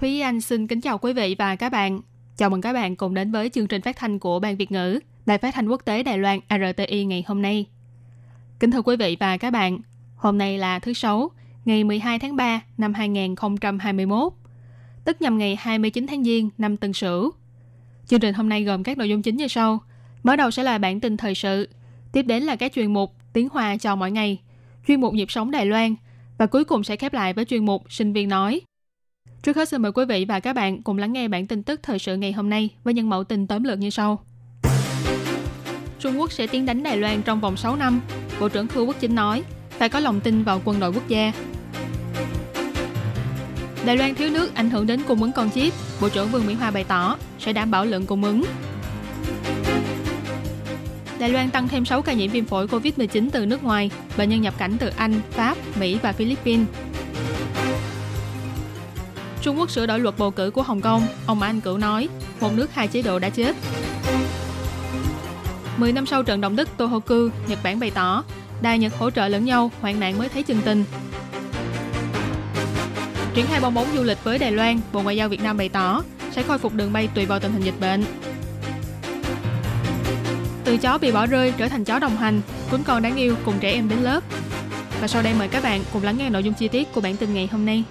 [0.00, 2.00] Thúy Anh xin kính chào quý vị và các bạn.
[2.36, 5.00] Chào mừng các bạn cùng đến với chương trình phát thanh của Ban Việt ngữ,
[5.26, 7.66] Đài phát thanh quốc tế Đài Loan RTI ngày hôm nay.
[8.60, 9.78] Kính thưa quý vị và các bạn,
[10.16, 11.30] hôm nay là thứ Sáu,
[11.64, 14.32] ngày 12 tháng 3 năm 2021,
[15.04, 17.30] tức nhằm ngày 29 tháng Giêng năm Tân Sửu.
[18.06, 19.78] Chương trình hôm nay gồm các nội dung chính như sau.
[20.22, 21.68] Mở đầu sẽ là bản tin thời sự,
[22.12, 24.38] tiếp đến là các chuyên mục Tiếng Hoa cho mỗi ngày,
[24.86, 25.94] chuyên mục Nhịp sống Đài Loan
[26.38, 28.60] và cuối cùng sẽ khép lại với chuyên mục Sinh viên nói.
[29.42, 31.80] Trước hết xin mời quý vị và các bạn cùng lắng nghe bản tin tức
[31.82, 34.24] thời sự ngày hôm nay với những mẫu tin tóm lược như sau.
[35.98, 38.00] Trung Quốc sẽ tiến đánh Đài Loan trong vòng 6 năm,
[38.40, 41.32] Bộ trưởng Khưu Quốc Chính nói, phải có lòng tin vào quân đội quốc gia.
[43.86, 46.54] Đài Loan thiếu nước ảnh hưởng đến cung ứng con chip, Bộ trưởng Vương Mỹ
[46.54, 48.44] Hoa bày tỏ sẽ đảm bảo lượng cung ứng.
[51.18, 54.40] Đài Loan tăng thêm 6 ca nhiễm viêm phổi COVID-19 từ nước ngoài, bệnh nhân
[54.40, 56.66] nhập cảnh từ Anh, Pháp, Mỹ và Philippines.
[59.42, 62.08] Trung Quốc sửa đổi luật bầu cử của Hồng Kông, ông Anh Cửu nói,
[62.40, 63.56] một nước hai chế độ đã chết.
[65.76, 68.24] 10 năm sau trận động đất Tohoku, Nhật Bản bày tỏ,
[68.62, 70.84] Đài Nhật hỗ trợ lẫn nhau, hoạn nạn mới thấy chân tình.
[73.34, 75.68] Triển khai bong bóng du lịch với Đài Loan, Bộ Ngoại giao Việt Nam bày
[75.68, 78.04] tỏ sẽ khôi phục đường bay tùy vào tình hình dịch bệnh.
[80.64, 83.54] Từ chó bị bỏ rơi trở thành chó đồng hành, cuốn con đáng yêu cùng
[83.60, 84.24] trẻ em đến lớp.
[85.00, 87.16] Và sau đây mời các bạn cùng lắng nghe nội dung chi tiết của bản
[87.16, 87.84] tin ngày hôm nay.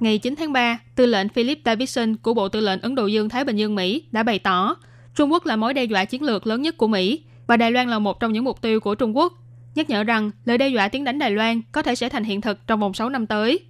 [0.00, 3.28] Ngày 9 tháng 3, tư lệnh Philip Davidson của Bộ Tư lệnh Ấn Độ Dương
[3.28, 4.76] Thái Bình Dương Mỹ đã bày tỏ
[5.14, 7.88] Trung Quốc là mối đe dọa chiến lược lớn nhất của Mỹ và Đài Loan
[7.88, 9.32] là một trong những mục tiêu của Trung Quốc.
[9.74, 12.40] Nhắc nhở rằng lời đe dọa tiến đánh Đài Loan có thể sẽ thành hiện
[12.40, 13.60] thực trong vòng 6 năm tới.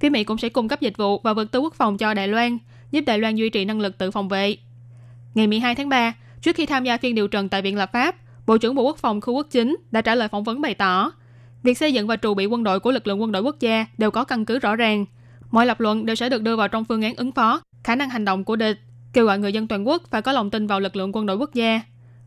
[0.00, 2.28] Phía Mỹ cũng sẽ cung cấp dịch vụ và vật tư quốc phòng cho Đài
[2.28, 2.58] Loan,
[2.90, 4.56] giúp Đài Loan duy trì năng lực tự phòng vệ.
[5.34, 8.16] Ngày 12 tháng 3, trước khi tham gia phiên điều trần tại Viện Lập pháp,
[8.46, 11.12] Bộ trưởng Bộ Quốc phòng Khu Quốc Chính đã trả lời phỏng vấn bày tỏ
[11.62, 13.86] việc xây dựng và trù bị quân đội của lực lượng quân đội quốc gia
[13.98, 15.04] đều có căn cứ rõ ràng.
[15.52, 18.10] Mọi lập luận đều sẽ được đưa vào trong phương án ứng phó, khả năng
[18.10, 18.76] hành động của địch,
[19.12, 21.36] kêu gọi người dân toàn quốc phải có lòng tin vào lực lượng quân đội
[21.36, 21.80] quốc gia.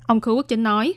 [0.08, 0.94] Ông Khứ Quốc Chính nói.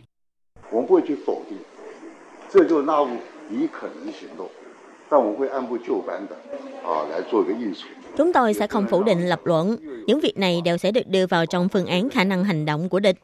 [8.16, 9.76] Chúng tôi sẽ không phủ định lập luận.
[10.06, 12.88] Những việc này đều sẽ được đưa vào trong phương án khả năng hành động
[12.88, 13.16] của địch.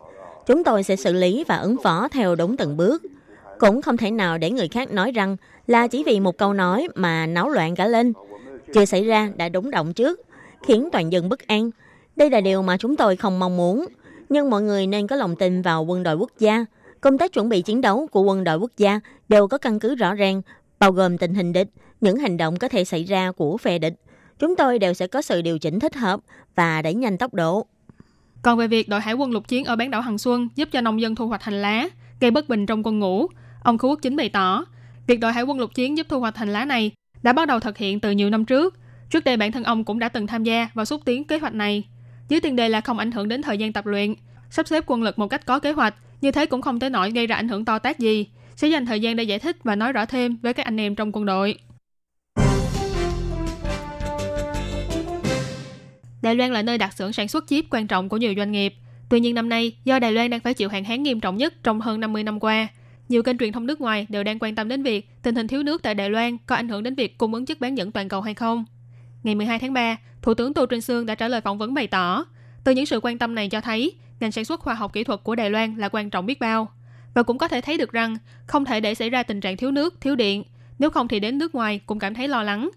[0.47, 3.03] Chúng tôi sẽ xử lý và ứng phó theo đúng từng bước.
[3.59, 5.37] Cũng không thể nào để người khác nói rằng
[5.67, 8.13] là chỉ vì một câu nói mà náo loạn cả lên,
[8.75, 10.21] chưa xảy ra đã đúng động trước,
[10.67, 11.71] khiến toàn dân bất an.
[12.17, 13.87] Đây là điều mà chúng tôi không mong muốn.
[14.29, 16.65] Nhưng mọi người nên có lòng tin vào quân đội quốc gia.
[17.01, 19.95] Công tác chuẩn bị chiến đấu của quân đội quốc gia đều có căn cứ
[19.95, 20.43] rõ ràng,
[20.79, 21.69] bao gồm tình hình địch,
[22.01, 23.95] những hành động có thể xảy ra của phe địch.
[24.39, 26.21] Chúng tôi đều sẽ có sự điều chỉnh thích hợp
[26.55, 27.67] và đẩy nhanh tốc độ.
[28.43, 30.81] Còn về việc đội hải quân lục chiến ở bán đảo Hằng Xuân giúp cho
[30.81, 31.89] nông dân thu hoạch hành lá,
[32.21, 33.27] gây bất bình trong quân ngũ,
[33.65, 34.65] ông Khu Quốc Chính bày tỏ,
[35.06, 36.93] việc đội hải quân lục chiến giúp thu hoạch hành lá này
[37.25, 38.75] đã bắt đầu thực hiện từ nhiều năm trước.
[39.11, 41.55] Trước đây bản thân ông cũng đã từng tham gia và xúc tiến kế hoạch
[41.55, 41.83] này.
[42.29, 44.15] Dưới tiền đề là không ảnh hưởng đến thời gian tập luyện,
[44.51, 47.11] sắp xếp quân lực một cách có kế hoạch, như thế cũng không tới nổi
[47.11, 48.27] gây ra ảnh hưởng to tát gì.
[48.57, 50.95] Sẽ dành thời gian để giải thích và nói rõ thêm với các anh em
[50.95, 51.59] trong quân đội.
[56.23, 58.75] Đài Loan là nơi đặt xưởng sản xuất chip quan trọng của nhiều doanh nghiệp.
[59.09, 61.55] Tuy nhiên năm nay, do Đài Loan đang phải chịu hạn hán nghiêm trọng nhất
[61.62, 62.69] trong hơn 50 năm qua,
[63.09, 65.63] nhiều kênh truyền thông nước ngoài đều đang quan tâm đến việc tình hình thiếu
[65.63, 68.09] nước tại Đài Loan có ảnh hưởng đến việc cung ứng chất bán dẫn toàn
[68.09, 68.65] cầu hay không.
[69.23, 71.87] Ngày 12 tháng 3, Thủ tướng Tô Trinh Sương đã trả lời phỏng vấn bày
[71.87, 72.25] tỏ,
[72.65, 75.21] từ những sự quan tâm này cho thấy ngành sản xuất khoa học kỹ thuật
[75.25, 76.69] của Đài Loan là quan trọng biết bao.
[77.15, 78.17] Và cũng có thể thấy được rằng
[78.47, 80.43] không thể để xảy ra tình trạng thiếu nước, thiếu điện,
[80.79, 82.71] nếu không thì đến nước ngoài cũng cảm thấy lo lắng.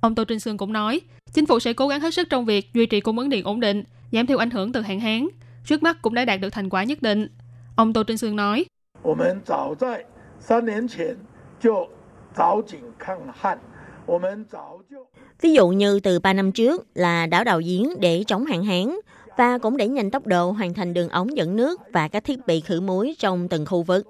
[0.00, 1.00] Ông Tô Trinh Sương cũng nói,
[1.32, 3.60] chính phủ sẽ cố gắng hết sức trong việc duy trì cung ứng điện ổn
[3.60, 5.28] định, giảm thiểu ảnh hưởng từ hạn hán.
[5.64, 7.28] Trước mắt cũng đã đạt được thành quả nhất định.
[7.76, 8.64] Ông Tô Trinh Sương nói,
[9.03, 10.05] 我们早在
[10.39, 11.17] 三年前
[11.59, 11.87] 就
[12.35, 13.57] 找井抗旱，
[14.05, 15.07] 我们早就
[15.41, 18.95] Ví dụ như từ 3 năm trước là đảo đào giếng để chống hạn hán
[19.37, 22.47] và cũng đẩy nhanh tốc độ hoàn thành đường ống dẫn nước và các thiết
[22.47, 24.07] bị khử muối trong từng khu vực.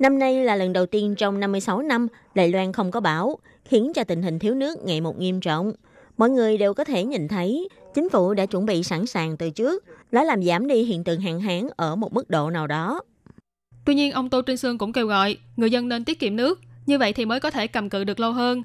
[0.00, 3.92] Năm nay là lần đầu tiên trong 56 năm Đài Loan không có bão, khiến
[3.94, 5.72] cho tình hình thiếu nước ngày một nghiêm trọng.
[6.16, 9.50] Mọi người đều có thể nhìn thấy chính phủ đã chuẩn bị sẵn sàng từ
[9.50, 13.00] trước, đã làm giảm đi hiện tượng hạn hán ở một mức độ nào đó.
[13.85, 16.61] Tuy nhiên, ông Tô Trinh Sương cũng kêu gọi người dân nên tiết kiệm nước,
[16.85, 18.63] như vậy thì mới có thể cầm cự được lâu hơn.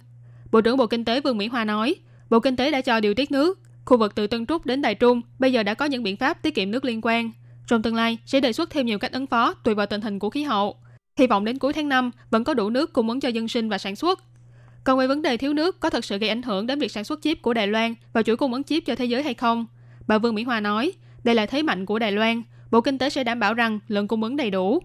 [0.53, 1.95] Bộ trưởng Bộ Kinh tế Vương Mỹ Hoa nói,
[2.31, 3.59] Bộ Kinh tế đã cho điều tiết nước.
[3.85, 6.43] Khu vực từ Tân Trúc đến Đài Trung bây giờ đã có những biện pháp
[6.43, 7.31] tiết kiệm nước liên quan.
[7.67, 10.19] Trong tương lai sẽ đề xuất thêm nhiều cách ứng phó tùy vào tình hình
[10.19, 10.77] của khí hậu.
[11.19, 13.69] Hy vọng đến cuối tháng 5 vẫn có đủ nước cung ứng cho dân sinh
[13.69, 14.21] và sản xuất.
[14.85, 17.05] Còn về vấn đề thiếu nước có thật sự gây ảnh hưởng đến việc sản
[17.05, 19.67] xuất chip của Đài Loan và chuỗi cung ứng chip cho thế giới hay không?
[20.07, 20.93] Bà Vương Mỹ Hoa nói,
[21.25, 22.43] đây là thế mạnh của Đài Loan.
[22.71, 24.83] Bộ Kinh tế sẽ đảm bảo rằng lượng cung ứng đầy đủ.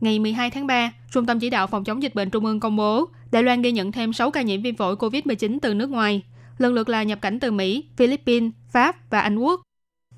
[0.00, 2.76] Ngày 12 tháng 3, Trung tâm Chỉ đạo Phòng chống dịch bệnh Trung ương công
[2.76, 6.22] bố Đài Loan ghi nhận thêm 6 ca nhiễm viêm phổi COVID-19 từ nước ngoài,
[6.58, 9.60] lần lượt là nhập cảnh từ Mỹ, Philippines, Pháp và Anh Quốc.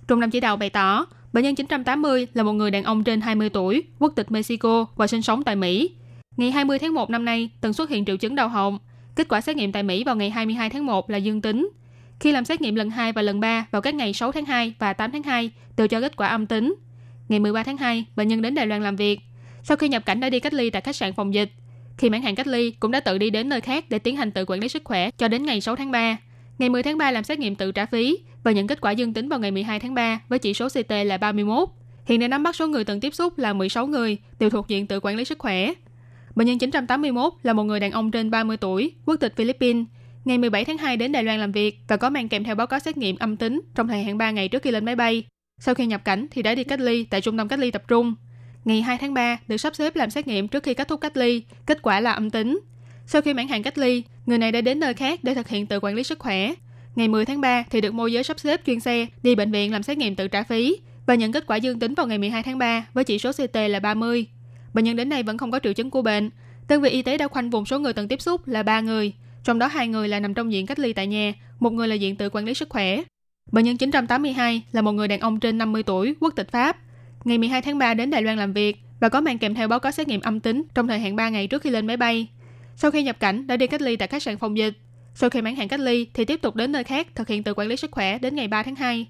[0.08, 3.20] Trung tâm Chỉ đạo bày tỏ, bệnh nhân 980 là một người đàn ông trên
[3.20, 5.90] 20 tuổi, quốc tịch Mexico và sinh sống tại Mỹ.
[6.36, 8.78] Ngày 20 tháng 1 năm nay, từng xuất hiện triệu chứng đau họng.
[9.16, 11.70] Kết quả xét nghiệm tại Mỹ vào ngày 22 tháng 1 là dương tính.
[12.20, 14.74] Khi làm xét nghiệm lần 2 và lần 3 vào các ngày 6 tháng 2
[14.78, 16.74] và 8 tháng 2 đều cho kết quả âm tính.
[17.28, 19.20] Ngày 13 tháng 2, bệnh nhân đến Đài Loan làm việc.
[19.69, 21.50] Sau khi nhập cảnh đã đi cách ly tại khách sạn phòng dịch.
[21.99, 24.31] Khi mãn hạn cách ly cũng đã tự đi đến nơi khác để tiến hành
[24.31, 26.17] tự quản lý sức khỏe cho đến ngày 6 tháng 3.
[26.59, 29.12] Ngày 10 tháng 3 làm xét nghiệm tự trả phí và nhận kết quả dương
[29.12, 31.69] tính vào ngày 12 tháng 3 với chỉ số CT là 31.
[32.06, 34.87] Hiện đã nắm bắt số người từng tiếp xúc là 16 người, đều thuộc diện
[34.87, 35.73] tự quản lý sức khỏe.
[36.35, 39.85] Bệnh nhân 981 là một người đàn ông trên 30 tuổi, quốc tịch Philippines.
[40.25, 42.67] Ngày 17 tháng 2 đến Đài Loan làm việc và có mang kèm theo báo
[42.67, 45.25] cáo xét nghiệm âm tính trong thời hạn 3 ngày trước khi lên máy bay.
[45.61, 47.82] Sau khi nhập cảnh thì đã đi cách ly tại trung tâm cách ly tập
[47.88, 48.15] trung.
[48.69, 51.17] Ngày 2 tháng 3 được sắp xếp làm xét nghiệm trước khi kết thúc cách
[51.17, 52.61] ly, kết quả là âm tính.
[53.06, 55.67] Sau khi mãn hạn cách ly, người này đã đến nơi khác để thực hiện
[55.67, 56.53] tự quản lý sức khỏe.
[56.97, 59.73] Ngày 10 tháng 3 thì được môi giới sắp xếp chuyên xe đi bệnh viện
[59.73, 60.76] làm xét nghiệm tự trả phí
[61.06, 63.56] và nhận kết quả dương tính vào ngày 12 tháng 3 với chỉ số CT
[63.56, 64.26] là 30.
[64.75, 66.31] Bệnh nhân đến nay vẫn không có triệu chứng của bệnh.
[66.69, 69.12] Đơn vị y tế đã khoanh vùng số người từng tiếp xúc là 3 người,
[69.44, 71.94] trong đó hai người là nằm trong diện cách ly tại nhà, một người là
[71.94, 73.03] diện tự quản lý sức khỏe.
[73.53, 76.76] Bệnh nhân 982 là một người đàn ông trên 50 tuổi, quốc tịch Pháp.
[77.28, 79.80] Ngày 12 tháng 3 đến Đài Loan làm việc và có mang kèm theo báo
[79.80, 82.28] cáo xét nghiệm âm tính trong thời hạn 3 ngày trước khi lên máy bay.
[82.76, 84.75] Sau khi nhập cảnh đã đi cách ly tại khách sạn phòng dịch.
[85.14, 87.54] Sau khi mãn hạn cách ly thì tiếp tục đến nơi khác thực hiện tự
[87.54, 89.06] quản lý sức khỏe đến ngày 3 tháng 2.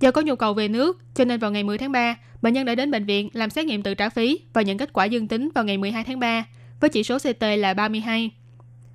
[0.00, 2.66] Do có nhu cầu về nước, cho nên vào ngày 10 tháng 3, bệnh nhân
[2.66, 5.28] đã đến bệnh viện làm xét nghiệm tự trả phí và nhận kết quả dương
[5.28, 6.44] tính vào ngày 12 tháng 3
[6.80, 8.30] với chỉ số CT là 32.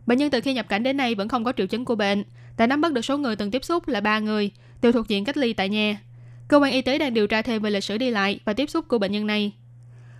[0.05, 2.23] Bệnh nhân từ khi nhập cảnh đến nay vẫn không có triệu chứng của bệnh,
[2.57, 4.51] đã nắm bắt được số người từng tiếp xúc là 3 người,
[4.81, 5.97] đều thuộc diện cách ly tại nhà.
[6.47, 8.69] Cơ quan y tế đang điều tra thêm về lịch sử đi lại và tiếp
[8.69, 9.53] xúc của bệnh nhân này.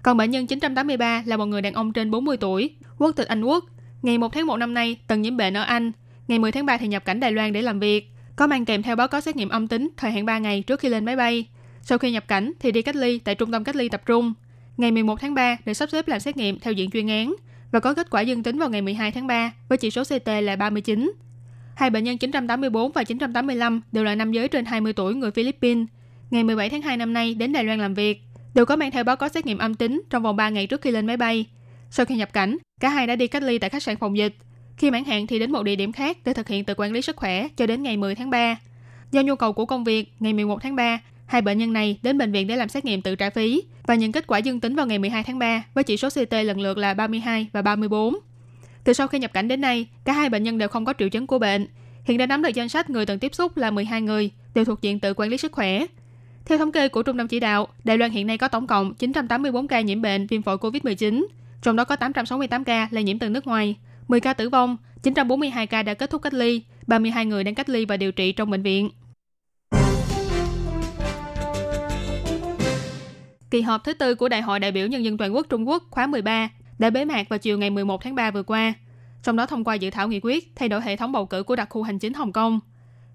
[0.04, 3.44] Còn bệnh nhân 983 là một người đàn ông trên 40 tuổi, quốc tịch Anh
[3.44, 3.66] Quốc.
[4.01, 5.92] Ngày 1 tháng 1 năm nay từng nhiễm bệnh ở Anh.
[6.27, 8.12] Ngày 10 tháng 3 thì nhập cảnh Đài Loan để làm việc.
[8.36, 10.80] Có mang kèm theo báo cáo xét nghiệm âm tính thời hạn 3 ngày trước
[10.80, 11.48] khi lên máy bay.
[11.81, 14.33] Sau khi nhập cảnh thì đi cách ly tại trung tâm cách ly tập trung.
[14.77, 17.36] Ngày 11 tháng 3 để sắp xếp làm xét nghiệm theo diện chuyên án
[17.72, 20.27] và có kết quả dương tính vào ngày 12 tháng 3 với chỉ số CT
[20.44, 21.13] là 39.
[21.75, 25.88] Hai bệnh nhân 984 và 985 đều là nam giới trên 20 tuổi người Philippines.
[26.30, 28.22] Ngày 17 tháng 2 năm nay đến Đài Loan làm việc,
[28.54, 30.81] đều có mang theo báo cáo xét nghiệm âm tính trong vòng 3 ngày trước
[30.81, 31.45] khi lên máy bay.
[31.89, 34.36] Sau khi nhập cảnh, cả hai đã đi cách ly tại khách sạn phòng dịch.
[34.77, 37.01] Khi mãn hạn thì đến một địa điểm khác để thực hiện tự quản lý
[37.01, 38.57] sức khỏe cho đến ngày 10 tháng 3.
[39.12, 42.18] Do nhu cầu của công việc, ngày 11 tháng 3, hai bệnh nhân này đến
[42.18, 44.75] bệnh viện để làm xét nghiệm tự trả phí và nhận kết quả dương tính
[44.75, 48.16] vào ngày 12 tháng 3 với chỉ số CT lần lượt là 32 và 34.
[48.83, 51.10] Từ sau khi nhập cảnh đến nay, cả hai bệnh nhân đều không có triệu
[51.10, 51.68] chứng của bệnh.
[52.04, 54.81] Hiện đã nắm được danh sách người từng tiếp xúc là 12 người, đều thuộc
[54.81, 55.86] diện tự quản lý sức khỏe.
[56.46, 58.94] Theo thống kê của Trung tâm Chỉ đạo, Đài Loan hiện nay có tổng cộng
[58.94, 61.26] 984 ca nhiễm bệnh viêm phổi COVID-19,
[61.62, 63.76] trong đó có 868 ca lây nhiễm từ nước ngoài,
[64.08, 67.70] 10 ca tử vong, 942 ca đã kết thúc cách ly, 32 người đang cách
[67.70, 68.90] ly và điều trị trong bệnh viện.
[73.52, 75.84] Kỳ họp thứ tư của Đại hội đại biểu Nhân dân toàn quốc Trung Quốc
[75.92, 76.50] khóa 13
[76.80, 78.74] đã bế mạc vào chiều ngày 11 tháng 3 vừa qua.
[79.24, 81.56] Trong đó thông qua dự thảo nghị quyết thay đổi hệ thống bầu cử của
[81.56, 82.60] đặc khu hành chính Hồng Kông.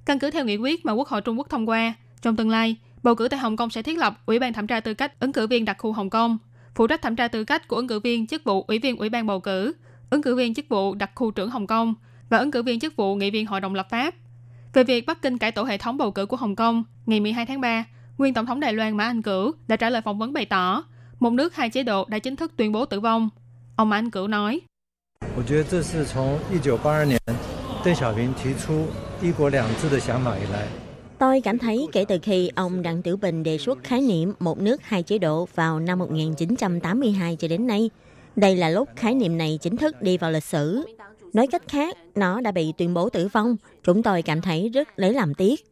[0.04, 2.76] Căn cứ theo nghị quyết mà Quốc hội Trung Quốc thông qua, trong tương lai,
[3.02, 4.14] bầu cử tại Hồng Kông sẽ thiết lập.
[4.26, 6.38] Ủy ban thẩm tra tư cách ứng cử viên đặc khu Hồng Kông,
[6.74, 9.08] phụ trách thẩm tra tư cách của ứng cử viên chức vụ Ủy viên Ủy
[9.08, 9.72] ban bầu cử,
[10.10, 11.94] ứng cử viên chức vụ đặc khu trưởng Hồng Kông
[12.28, 14.14] và ứng cử viên chức vụ nghị viên Hội đồng lập pháp.
[14.72, 17.46] Về việc Bắc Kinh cải tổ hệ thống bầu cử của Hồng Kông, ngày 12
[17.46, 17.84] tháng 3,
[18.18, 20.84] nguyên tổng thống Đài Loan Mã Anh Cửu đã trả lời phỏng vấn bày tỏ,
[21.20, 23.28] một nước hai chế độ đã chính thức tuyên bố tử vong.
[23.76, 24.60] Ông Mã Anh Cửu nói,
[31.20, 34.58] Tôi cảm thấy kể từ khi ông Đặng Tiểu Bình đề xuất khái niệm một
[34.58, 37.90] nước hai chế độ vào năm 1982 cho đến nay,
[38.36, 40.82] đây là lúc khái niệm này chính thức đi vào lịch sử.
[41.32, 43.56] Nói cách khác, nó đã bị tuyên bố tử vong.
[43.84, 45.64] Chúng tôi cảm thấy rất lấy làm tiếc.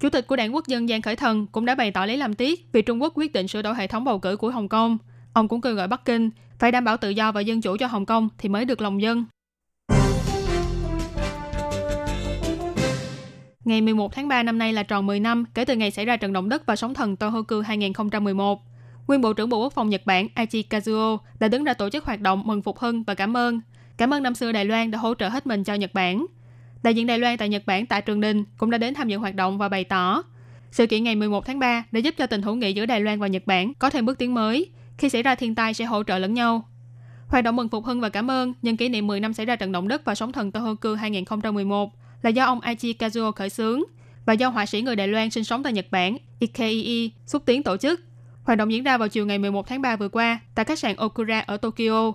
[0.00, 2.34] Chủ tịch của Đảng Quốc dân Giang Khởi Thần cũng đã bày tỏ lấy làm
[2.34, 4.98] tiếc vì Trung Quốc quyết định sửa đổi hệ thống bầu cử của Hồng Kông.
[5.32, 7.86] Ông cũng kêu gọi Bắc Kinh phải đảm bảo tự do và dân chủ cho
[7.86, 9.24] Hồng Kông thì mới được lòng dân.
[13.64, 16.16] Ngày 11 tháng 3 năm nay là tròn 10 năm kể từ ngày xảy ra
[16.16, 18.62] trận động đất và sóng thần Tohoku 2011.
[19.06, 22.04] Nguyên Bộ trưởng Bộ Quốc phòng Nhật Bản Aichi Kazuo đã đứng ra tổ chức
[22.04, 23.60] hoạt động mừng phục hưng và cảm ơn.
[23.96, 26.26] cảm ơn năm xưa Đài Loan đã hỗ trợ hết mình cho Nhật Bản.
[26.82, 29.16] Đại diện Đài Loan tại Nhật Bản tại Trường Đình cũng đã đến tham dự
[29.18, 30.22] hoạt động và bày tỏ
[30.70, 33.20] sự kiện ngày 11 tháng 3 đã giúp cho tình hữu nghị giữa Đài Loan
[33.20, 34.70] và Nhật Bản có thêm bước tiến mới.
[34.98, 36.68] Khi xảy ra thiên tai sẽ hỗ trợ lẫn nhau.
[37.28, 39.56] Hoạt động mừng phục hưng và cảm ơn nhân kỷ niệm 10 năm xảy ra
[39.56, 41.92] trận động đất và sóng thần Tohoku 2011
[42.24, 43.82] là do ông Aichi Kazuo khởi xướng
[44.26, 47.62] và do họa sĩ người Đài Loan sinh sống tại Nhật Bản Ikei xúc tiến
[47.62, 48.00] tổ chức.
[48.44, 50.96] Hoạt động diễn ra vào chiều ngày 11 tháng 3 vừa qua tại khách sạn
[50.96, 52.12] Okura ở Tokyo.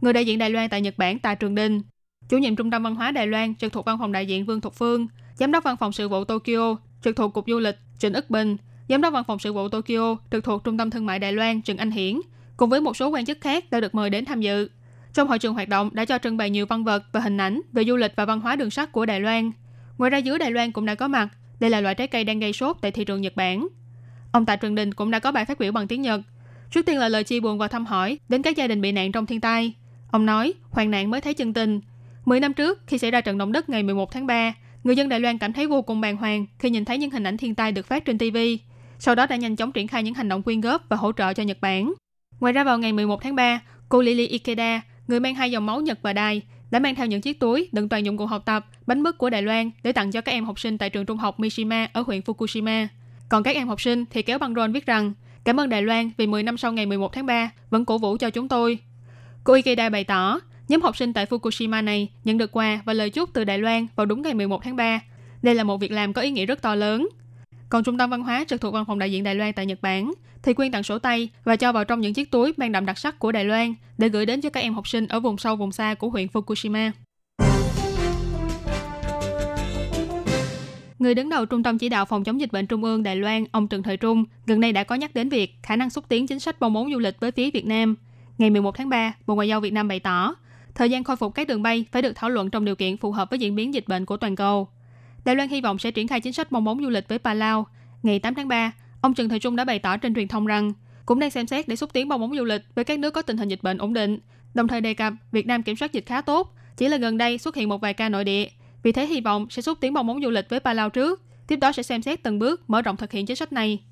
[0.00, 1.82] Người đại diện Đài Loan tại Nhật Bản Tạ Trường Đinh,
[2.28, 4.60] chủ nhiệm Trung tâm Văn hóa Đài Loan trực thuộc Văn phòng đại diện Vương
[4.60, 8.14] Thục Phương, giám đốc Văn phòng sự vụ Tokyo trực thuộc Cục Du lịch Trịnh
[8.14, 8.56] Ức Bình,
[8.88, 11.62] giám đốc Văn phòng sự vụ Tokyo trực thuộc Trung tâm Thương mại Đài Loan
[11.62, 12.20] Trần Anh Hiển,
[12.56, 14.68] cùng với một số quan chức khác đã được mời đến tham dự.
[15.14, 17.60] Trong hội trường hoạt động đã cho trưng bày nhiều văn vật và hình ảnh
[17.72, 19.52] về du lịch và văn hóa đường sắt của Đài Loan.
[19.98, 21.28] Ngoài ra dưới Đài Loan cũng đã có mặt.
[21.60, 23.68] Đây là loại trái cây đang gây sốt tại thị trường Nhật Bản.
[24.32, 26.20] Ông Tạ Trường Đình cũng đã có bài phát biểu bằng tiếng Nhật.
[26.70, 29.12] Trước tiên là lời chia buồn và thăm hỏi đến các gia đình bị nạn
[29.12, 29.74] trong thiên tai.
[30.10, 31.80] Ông nói, hoàn nạn mới thấy chân tình.
[32.24, 34.54] Mười năm trước, khi xảy ra trận động đất ngày 11 tháng 3,
[34.84, 37.24] người dân Đài Loan cảm thấy vô cùng bàng hoàng khi nhìn thấy những hình
[37.24, 38.36] ảnh thiên tai được phát trên TV.
[38.98, 41.34] Sau đó đã nhanh chóng triển khai những hành động quyên góp và hỗ trợ
[41.34, 41.94] cho Nhật Bản.
[42.40, 45.80] Ngoài ra vào ngày 11 tháng 3, cô Lily Ikeda, người mang hai dòng máu
[45.80, 48.66] Nhật và Đài, đã mang theo những chiếc túi đựng toàn dụng cụ học tập,
[48.86, 51.18] bánh mứt của Đài Loan để tặng cho các em học sinh tại trường trung
[51.18, 52.86] học Mishima ở huyện Fukushima.
[53.28, 55.12] Còn các em học sinh thì kéo băng rôn viết rằng
[55.44, 58.16] Cảm ơn Đài Loan vì 10 năm sau ngày 11 tháng 3 vẫn cổ vũ
[58.16, 58.78] cho chúng tôi.
[59.44, 63.10] Cô Ikeda bày tỏ, nhóm học sinh tại Fukushima này nhận được quà và lời
[63.10, 65.00] chúc từ Đài Loan vào đúng ngày 11 tháng 3.
[65.42, 67.08] Đây là một việc làm có ý nghĩa rất to lớn.
[67.72, 69.82] Còn Trung tâm Văn hóa trực thuộc Văn phòng đại diện Đài Loan tại Nhật
[69.82, 70.12] Bản
[70.42, 72.98] thì quyên tặng sổ tay và cho vào trong những chiếc túi mang đậm đặc
[72.98, 75.56] sắc của Đài Loan để gửi đến cho các em học sinh ở vùng sâu
[75.56, 76.90] vùng xa của huyện Fukushima.
[80.98, 83.44] Người đứng đầu Trung tâm Chỉ đạo Phòng chống dịch bệnh Trung ương Đài Loan,
[83.52, 86.26] ông Trần Thời Trung, gần đây đã có nhắc đến việc khả năng xúc tiến
[86.26, 87.94] chính sách bong bóng du lịch với phía Việt Nam.
[88.38, 90.34] Ngày 11 tháng 3, Bộ Ngoại giao Việt Nam bày tỏ,
[90.74, 93.12] thời gian khôi phục các đường bay phải được thảo luận trong điều kiện phù
[93.12, 94.68] hợp với diễn biến dịch bệnh của toàn cầu.
[95.24, 97.66] Đài Loan hy vọng sẽ triển khai chính sách bong bóng du lịch với Palau.
[98.02, 100.72] Ngày 8 tháng 3, ông Trần Thời Trung đã bày tỏ trên truyền thông rằng
[101.06, 103.22] cũng đang xem xét để xúc tiến bong bóng du lịch với các nước có
[103.22, 104.18] tình hình dịch bệnh ổn định,
[104.54, 107.38] đồng thời đề cập Việt Nam kiểm soát dịch khá tốt, chỉ là gần đây
[107.38, 108.48] xuất hiện một vài ca nội địa.
[108.82, 111.56] Vì thế hy vọng sẽ xúc tiến bong bóng du lịch với Palau trước, tiếp
[111.56, 113.82] đó sẽ xem xét từng bước mở rộng thực hiện chính sách này.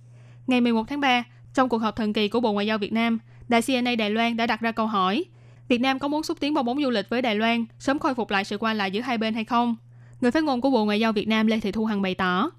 [0.47, 3.19] Ngày 11 tháng 3, trong cuộc họp thần kỳ của Bộ Ngoại giao Việt Nam,
[3.49, 5.25] Đài CNA Đài Loan đã đặt ra câu hỏi
[5.69, 8.15] Việt Nam có muốn xúc tiến bong bóng du lịch với Đài Loan, sớm khôi
[8.15, 9.77] phục lại sự qua lại giữa hai bên hay không?
[10.21, 12.51] Người phát ngôn của Bộ Ngoại giao Việt Nam Lê Thị Thu Hằng bày tỏ,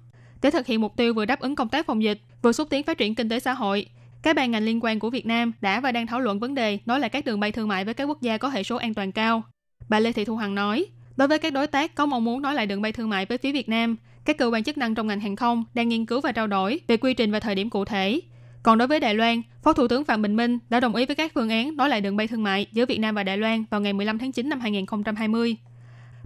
[0.42, 2.82] để thực hiện mục tiêu vừa đáp ứng công tác phòng dịch, vừa xúc tiến
[2.82, 3.86] phát triển kinh tế xã hội,
[4.22, 6.78] các ban ngành liên quan của Việt Nam đã và đang thảo luận vấn đề
[6.86, 8.94] nối lại các đường bay thương mại với các quốc gia có hệ số an
[8.94, 9.42] toàn cao.
[9.88, 12.54] Bà Lê Thị Thu Hằng nói, đối với các đối tác có mong muốn nối
[12.54, 15.06] lại đường bay thương mại với phía Việt Nam, các cơ quan chức năng trong
[15.06, 17.70] ngành hàng không đang nghiên cứu và trao đổi về quy trình và thời điểm
[17.70, 18.20] cụ thể.
[18.62, 21.16] Còn đối với Đài Loan, Phó Thủ tướng Phạm Bình Minh đã đồng ý với
[21.16, 23.64] các phương án nối lại đường bay thương mại giữa Việt Nam và Đài Loan
[23.70, 25.56] vào ngày 15 tháng 9 năm 2020.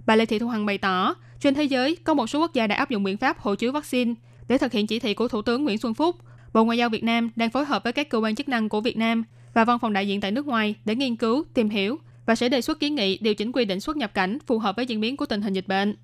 [0.05, 2.67] Bà Lê Thị Thu Hằng bày tỏ, trên thế giới có một số quốc gia
[2.67, 4.13] đã áp dụng biện pháp hộ chiếu vaccine
[4.47, 6.15] để thực hiện chỉ thị của Thủ tướng Nguyễn Xuân Phúc.
[6.53, 8.81] Bộ Ngoại giao Việt Nam đang phối hợp với các cơ quan chức năng của
[8.81, 11.97] Việt Nam và văn phòng đại diện tại nước ngoài để nghiên cứu, tìm hiểu
[12.25, 14.75] và sẽ đề xuất kiến nghị điều chỉnh quy định xuất nhập cảnh phù hợp
[14.75, 15.95] với diễn biến của tình hình dịch bệnh.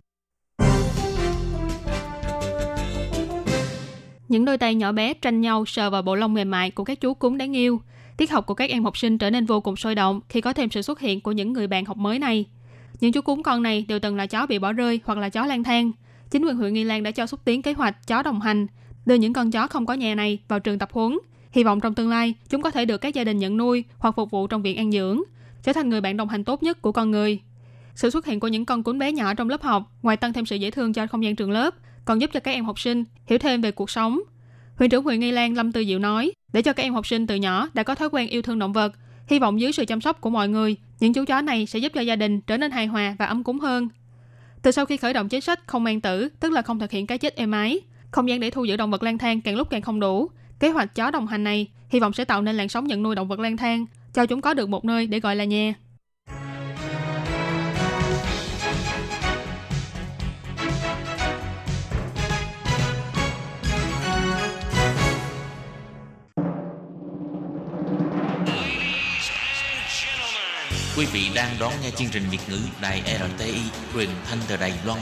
[4.27, 7.01] Những đôi tay nhỏ bé tranh nhau sờ vào bộ lông mềm mại của các
[7.01, 7.81] chú cún đáng yêu.
[8.17, 10.53] Tiết học của các em học sinh trở nên vô cùng sôi động khi có
[10.53, 12.45] thêm sự xuất hiện của những người bạn học mới này.
[13.03, 15.45] Những chú cún con này đều từng là chó bị bỏ rơi hoặc là chó
[15.45, 15.91] lang thang.
[16.31, 18.67] Chính quyền huyện Nghi Lan đã cho xúc tiến kế hoạch chó đồng hành,
[19.05, 21.17] đưa những con chó không có nhà này vào trường tập huấn.
[21.51, 24.15] Hy vọng trong tương lai, chúng có thể được các gia đình nhận nuôi hoặc
[24.15, 25.21] phục vụ trong viện ăn dưỡng,
[25.63, 27.39] trở thành người bạn đồng hành tốt nhất của con người.
[27.95, 30.45] Sự xuất hiện của những con cún bé nhỏ trong lớp học, ngoài tăng thêm
[30.45, 33.03] sự dễ thương cho không gian trường lớp, còn giúp cho các em học sinh
[33.25, 34.19] hiểu thêm về cuộc sống.
[34.75, 37.27] Huyện trưởng huyện Nghi Lan Lâm Tư Diệu nói, để cho các em học sinh
[37.27, 38.93] từ nhỏ đã có thói quen yêu thương động vật,
[39.27, 41.91] hy vọng dưới sự chăm sóc của mọi người, những chú chó này sẽ giúp
[41.95, 43.89] cho gia đình trở nên hài hòa và ấm cúng hơn.
[44.61, 47.07] Từ sau khi khởi động chính sách không mang tử, tức là không thực hiện
[47.07, 47.79] cái chết êm ái,
[48.11, 50.29] không gian để thu giữ động vật lang thang càng lúc càng không đủ.
[50.59, 53.15] Kế hoạch chó đồng hành này hy vọng sẽ tạo nên làn sóng nhận nuôi
[53.15, 55.73] động vật lang thang, cho chúng có được một nơi để gọi là nhà.
[71.03, 73.61] Quý vị đang đón nghe chương trình Việt ngữ Đài RTI
[73.93, 74.99] truyền thanh từ Đài Loan.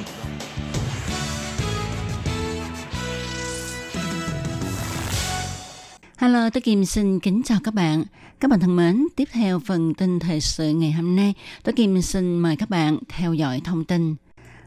[6.18, 8.04] Hello, tôi Kim xin kính chào các bạn.
[8.40, 12.02] Các bạn thân mến, tiếp theo phần tin thời sự ngày hôm nay, tôi Kim
[12.02, 14.16] xin mời các bạn theo dõi thông tin.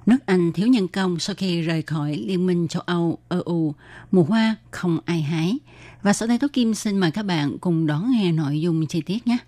[0.06, 3.74] Nước Anh thiếu nhân công sau khi rời khỏi Liên minh châu Âu EU,
[4.12, 5.58] mùa hoa không ai hái.
[6.02, 9.00] Và sau đây tôi Kim xin mời các bạn cùng đón nghe nội dung chi
[9.00, 9.38] tiết nhé.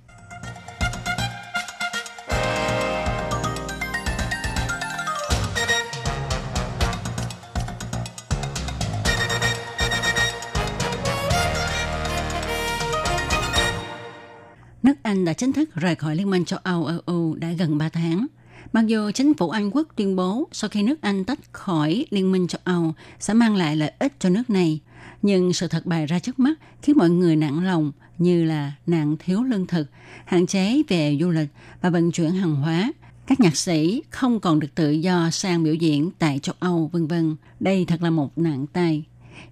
[15.06, 18.26] Anh đã chính thức rời khỏi Liên minh châu Âu EU đã gần 3 tháng.
[18.72, 22.32] Mặc dù chính phủ Anh quốc tuyên bố sau khi nước Anh tách khỏi Liên
[22.32, 24.80] minh châu Âu sẽ mang lại lợi ích cho nước này,
[25.22, 29.16] nhưng sự thật bày ra trước mắt khiến mọi người nặng lòng như là nạn
[29.18, 29.88] thiếu lương thực,
[30.24, 31.48] hạn chế về du lịch
[31.80, 32.92] và vận chuyển hàng hóa.
[33.26, 37.06] Các nhạc sĩ không còn được tự do sang biểu diễn tại châu Âu, vân
[37.06, 37.36] vân.
[37.60, 39.04] Đây thật là một nạn tai.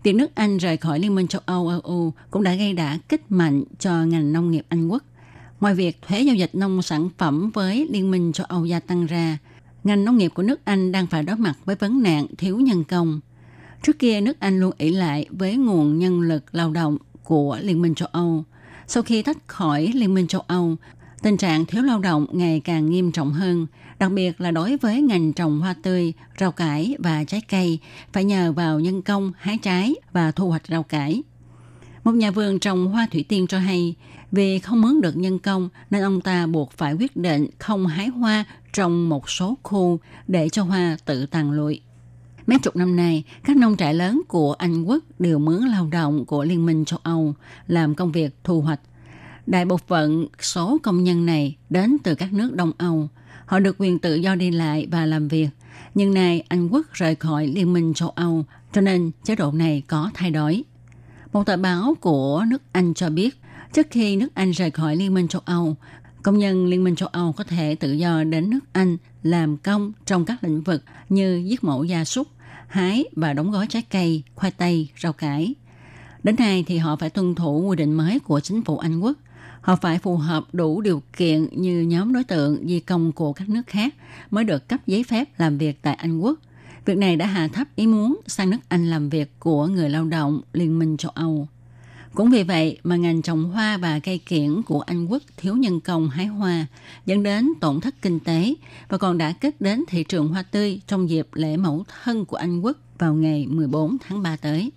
[0.03, 3.31] Việc nước Anh rời khỏi Liên minh châu Âu EU cũng đã gây đả kích
[3.31, 5.03] mạnh cho ngành nông nghiệp Anh quốc.
[5.65, 9.07] Ngoài việc thuế giao dịch nông sản phẩm với Liên minh châu Âu gia tăng
[9.07, 9.39] ra,
[9.85, 12.85] ngành nông nghiệp của nước Anh đang phải đối mặt với vấn nạn thiếu nhân
[12.85, 13.21] công.
[13.83, 17.83] Trước kia, nước Anh luôn ỷ lại với nguồn nhân lực lao động của Liên
[17.83, 18.45] minh châu Âu.
[18.87, 20.77] Sau khi tách khỏi Liên minh châu Âu,
[21.23, 23.67] tình trạng thiếu lao động ngày càng nghiêm trọng hơn,
[23.99, 27.79] đặc biệt là đối với ngành trồng hoa tươi, rau cải và trái cây,
[28.13, 31.23] phải nhờ vào nhân công hái trái và thu hoạch rau cải.
[32.05, 33.95] Một nhà vườn trồng hoa thủy tiên cho hay,
[34.35, 38.09] vì không mướn được nhân công nên ông ta buộc phải quyết định không hái
[38.09, 39.99] hoa trong một số khu
[40.29, 41.81] để cho hoa tự tàn lụi.
[42.47, 46.25] Mấy chục năm nay, các nông trại lớn của Anh quốc đều mướn lao động
[46.25, 47.35] của Liên minh châu Âu
[47.67, 48.81] làm công việc thu hoạch.
[49.47, 53.09] Đại bộ phận số công nhân này đến từ các nước Đông Âu.
[53.47, 55.49] Họ được quyền tự do đi lại và làm việc.
[55.95, 59.83] Nhưng nay Anh quốc rời khỏi Liên minh châu Âu, cho nên chế độ này
[59.87, 60.65] có thay đổi.
[61.33, 63.41] Một tờ báo của nước Anh cho biết,
[63.75, 65.77] trước khi nước Anh rời khỏi Liên minh châu Âu,
[66.23, 69.93] công nhân Liên minh châu Âu có thể tự do đến nước Anh làm công
[70.07, 72.29] trong các lĩnh vực như giết mổ gia súc,
[72.67, 75.55] hái và đóng gói trái cây, khoai tây, rau cải.
[76.23, 79.19] Đến nay thì họ phải tuân thủ quy định mới của chính phủ Anh quốc.
[79.61, 83.49] Họ phải phù hợp đủ điều kiện như nhóm đối tượng di công của các
[83.49, 83.95] nước khác
[84.31, 86.39] mới được cấp giấy phép làm việc tại Anh quốc.
[86.85, 90.05] Việc này đã hạ thấp ý muốn sang nước Anh làm việc của người lao
[90.05, 91.49] động Liên minh châu Âu.
[92.15, 95.81] Cũng vì vậy mà ngành trồng hoa và cây kiển của Anh quốc thiếu nhân
[95.81, 96.67] công hái hoa,
[97.07, 98.55] dẫn đến tổn thất kinh tế
[98.89, 102.37] và còn đã kết đến thị trường hoa tươi trong dịp lễ mẫu thân của
[102.37, 104.73] Anh quốc vào ngày 14 tháng 3 tới.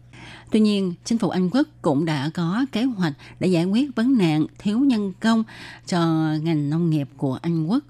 [0.51, 4.17] Tuy nhiên, chính phủ Anh quốc cũng đã có kế hoạch để giải quyết vấn
[4.17, 5.43] nạn thiếu nhân công
[5.87, 5.99] cho
[6.41, 7.83] ngành nông nghiệp của Anh quốc.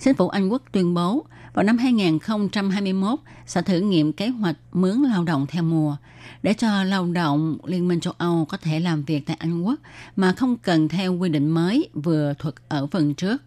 [0.00, 5.02] Chính phủ Anh quốc tuyên bố vào năm 2021 sẽ thử nghiệm kế hoạch mướn
[5.02, 5.96] lao động theo mùa
[6.42, 9.80] để cho lao động Liên minh châu Âu có thể làm việc tại Anh quốc
[10.16, 13.42] mà không cần theo quy định mới vừa thuật ở phần trước.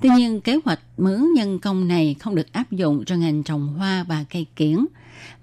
[0.00, 3.68] Tuy nhiên, kế hoạch mướn nhân công này không được áp dụng cho ngành trồng
[3.68, 4.86] hoa và cây kiển,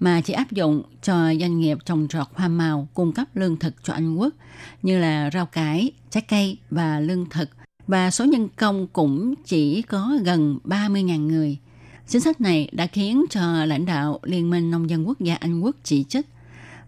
[0.00, 3.74] mà chỉ áp dụng cho doanh nghiệp trồng trọt hoa màu cung cấp lương thực
[3.82, 4.34] cho Anh quốc
[4.82, 7.48] như là rau cải, trái cây và lương thực
[7.86, 11.58] và số nhân công cũng chỉ có gần 30.000 người.
[12.08, 15.60] Chính sách này đã khiến cho lãnh đạo Liên minh Nông dân Quốc gia Anh
[15.60, 16.26] Quốc chỉ trích.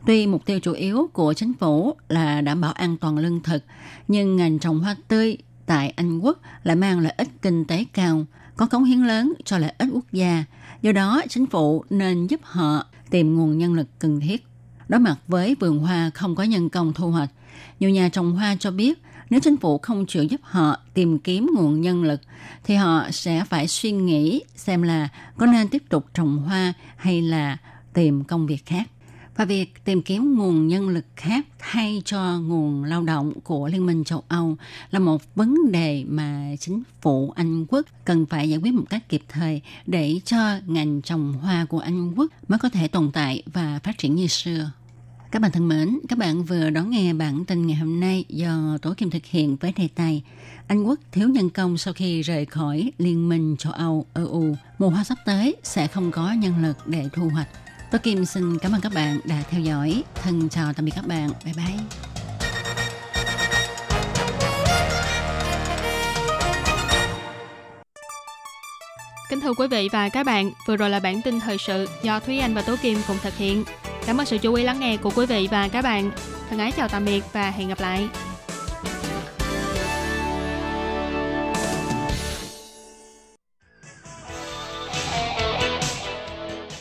[0.07, 3.65] Tuy mục tiêu chủ yếu của chính phủ là đảm bảo an toàn lương thực,
[4.09, 8.27] nhưng ngành trồng hoa tươi tại Anh Quốc lại mang lợi ích kinh tế cao,
[8.57, 10.45] có cống hiến lớn cho lợi ích quốc gia.
[10.83, 14.47] Do đó, chính phủ nên giúp họ tìm nguồn nhân lực cần thiết.
[14.89, 17.31] Đối mặt với vườn hoa không có nhân công thu hoạch,
[17.81, 21.51] nhiều nhà trồng hoa cho biết nếu chính phủ không chịu giúp họ tìm kiếm
[21.55, 22.21] nguồn nhân lực,
[22.65, 27.23] thì họ sẽ phải suy nghĩ xem là có nên tiếp tục trồng hoa hay
[27.23, 27.57] là
[27.93, 28.89] tìm công việc khác.
[29.37, 33.87] Và việc tìm kiếm nguồn nhân lực khác thay cho nguồn lao động của Liên
[33.87, 34.57] minh châu Âu
[34.91, 39.09] là một vấn đề mà chính phủ Anh quốc cần phải giải quyết một cách
[39.09, 43.43] kịp thời để cho ngành trồng hoa của Anh quốc mới có thể tồn tại
[43.47, 44.71] và phát triển như xưa.
[45.35, 48.79] Các bạn thân mến, các bạn vừa đón nghe bản tin ngày hôm nay do
[48.83, 50.23] Tố Kim thực hiện với đề tài
[50.67, 54.57] Anh Quốc thiếu nhân công sau khi rời khỏi Liên minh châu Âu EU.
[54.79, 57.49] Mùa hoa sắp tới sẽ không có nhân lực để thu hoạch.
[57.91, 60.03] Tố Kim xin cảm ơn các bạn đã theo dõi.
[60.15, 61.31] Thân chào tạm biệt các bạn.
[61.45, 61.77] Bye bye.
[69.31, 72.21] Kính thưa quý vị và các bạn, vừa rồi là bản tin thời sự do
[72.21, 73.65] Thúy Anh và Tố Kim cùng thực hiện.
[74.07, 76.11] Cảm ơn sự chú ý lắng nghe của quý vị và các bạn.
[76.51, 78.09] Thân ái chào tạm biệt và hẹn gặp lại.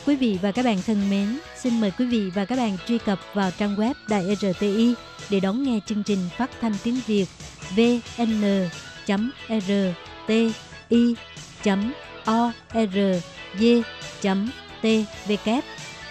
[0.05, 2.97] Quý vị và các bạn thân mến, xin mời quý vị và các bạn truy
[2.97, 4.93] cập vào trang web Đài RTI
[5.29, 7.25] để đón nghe chương trình phát thanh tiếng Việt
[7.75, 8.63] vn.rti.org.tvk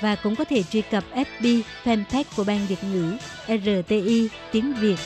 [0.03, 4.97] và cũng có thể truy cập FB fanpage của Ban Việt ngữ RTI tiếng Việt.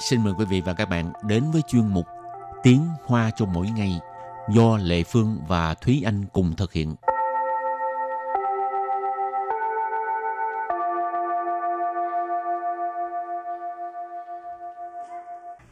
[0.00, 2.06] xin mời quý vị và các bạn đến với chuyên mục
[2.62, 4.00] Tiếng Hoa cho mỗi ngày
[4.48, 6.94] do Lệ Phương và Thúy Anh cùng thực hiện.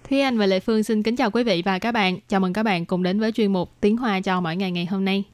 [0.09, 2.19] Thúy Anh và Lệ Phương xin kính chào quý vị và các bạn.
[2.29, 4.87] Chào mừng các bạn cùng đến với chuyên mục Tiếng Hoa cho mỗi ngày ngày
[4.87, 5.25] hôm nay.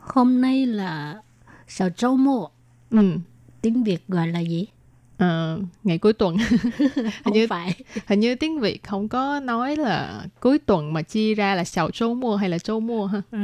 [0.00, 1.22] Hôm nay là
[1.68, 2.48] sao 周末.
[2.90, 3.18] Ừ.
[3.62, 4.66] Tiếng Việt gọi là gì?
[5.18, 6.36] Ờ, ngày cuối tuần
[6.78, 7.74] hình Không như phải.
[8.06, 11.90] hình như tiếng Việt không có nói là cuối tuần mà chia ra là sào
[11.90, 13.38] châu mua hay là châu mua ha Ừ.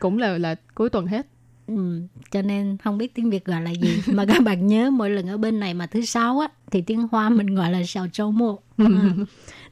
[0.00, 1.26] cũng là là cuối tuần hết
[1.66, 2.00] Ừ,
[2.30, 5.26] cho nên không biết tiếng Việt gọi là gì mà các bạn nhớ mỗi lần
[5.28, 8.30] ở bên này mà thứ sáu á thì tiếng Hoa mình gọi là sào châu
[8.30, 8.86] mô à.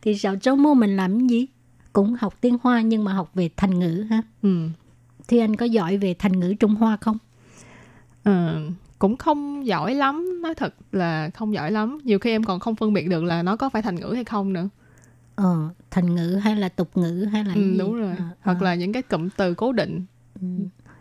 [0.02, 1.46] thì sào châu mô mình làm gì
[1.92, 4.68] cũng học tiếng Hoa nhưng mà học về thành ngữ ha ừ.
[5.28, 7.18] thì anh có giỏi về thành ngữ Trung Hoa không
[8.24, 8.60] Ờ,
[9.02, 11.98] cũng không giỏi lắm nói thật là không giỏi lắm.
[12.04, 14.24] Nhiều khi em còn không phân biệt được là nó có phải thành ngữ hay
[14.24, 14.68] không nữa.
[15.34, 18.14] Ờ thành ngữ hay là tục ngữ hay là ừ, đúng rồi.
[18.18, 18.64] À, hoặc à.
[18.64, 20.04] là những cái cụm từ cố định.
[20.40, 20.46] Ừ.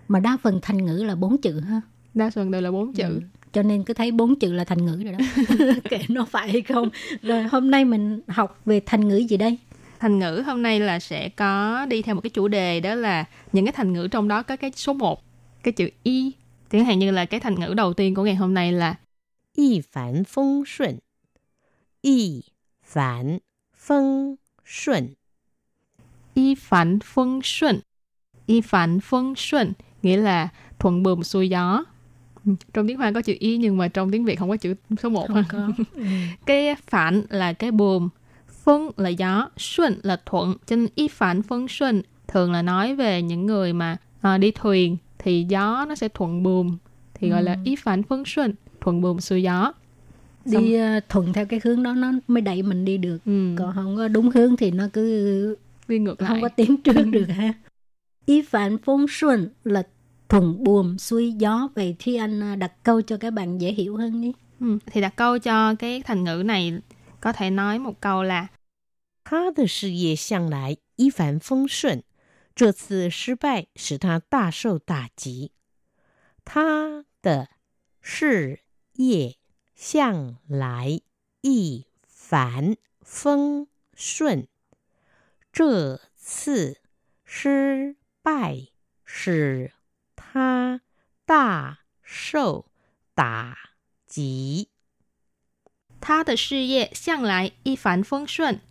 [0.08, 1.82] mà đa phần thành ngữ là bốn chữ ha?
[2.14, 3.04] Đa phần đều là bốn chữ.
[3.04, 3.22] Ừ.
[3.54, 5.26] cho nên cứ thấy bốn chữ là thành ngữ rồi đó.
[5.90, 6.90] Kệ nó phải hay không.
[7.22, 9.58] Rồi hôm nay mình học về thành ngữ gì đây?
[10.00, 13.26] Thành ngữ hôm nay là sẽ có đi theo một cái chủ đề đó là
[13.54, 15.24] những cái thành ngữ trong đó có cái số 1
[15.64, 16.34] cái chữ y
[16.71, 18.95] chẳng hạn như là cái thành ngữ đầu tiên của ngày hôm nay là
[19.55, 20.99] 一帆风顺，
[22.03, 22.45] 一
[22.83, 23.41] 帆
[23.75, 25.15] 风顺，
[26.35, 27.81] y phản phân xuân
[28.47, 30.49] y phản phân xuân nghĩa là
[30.79, 31.85] thuận buồm xuôi gió
[32.45, 34.75] Ừ, trong tiếng Hoa có chữ y nhưng mà trong tiếng Việt không có chữ
[35.03, 36.03] số 1 không có ừ.
[36.47, 38.09] cái phản là cái buồm
[38.65, 42.97] phân là gió xuân là thuận cho nên y phản phân xuân thường là nói
[42.97, 46.79] về những người mà à, đi thuyền thì gió nó sẽ thuận buồm
[47.15, 47.59] thì gọi là Ừ.
[47.65, 49.73] y phản phân xuân thuận buồm xuôi gió
[50.45, 53.73] đi ờ, thuận theo cái hướng đó nó mới đẩy mình đi được ừ, còn
[53.75, 55.57] không có đúng hướng thì nó cứ
[55.89, 57.53] đi ngược lại không có tiến trước được ha
[58.27, 59.83] y phản phong xuân là
[60.29, 63.97] thuận buồm xuôi gió vậy thì anh ờ, đặt câu cho các bạn dễ hiểu
[63.97, 64.79] hơn đi ừ.
[64.87, 66.79] thì đặt câu cho cái thành ngữ này
[67.21, 68.47] có thể nói một câu là
[69.25, 72.03] 他的事业向来一帆风顺，
[72.54, 75.52] 这次失败使他大受打击。
[76.44, 77.50] 他的
[78.02, 78.60] 事
[78.94, 79.38] 业
[79.76, 81.02] 向来
[81.42, 84.48] 一帆风顺，
[85.52, 86.80] 这次
[87.24, 88.68] 失败
[89.06, 89.72] 使
[90.16, 90.82] 他
[91.26, 92.68] 大受
[93.14, 93.58] 打
[94.06, 94.70] 击。
[96.00, 98.62] 他的事业向来一帆风顺，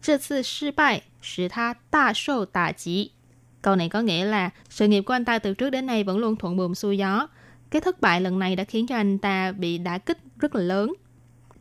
[0.00, 3.14] 这次失败使他大受打击。
[3.62, 6.36] Câu này có nghĩa là sự nghiệp của anh ta từ trước đến nay vẫn luôn
[6.36, 7.28] thuận buồm xuôi gió.
[7.70, 10.62] Cái thất bại lần này đã khiến cho anh ta bị đả kích rất là
[10.62, 10.92] lớn.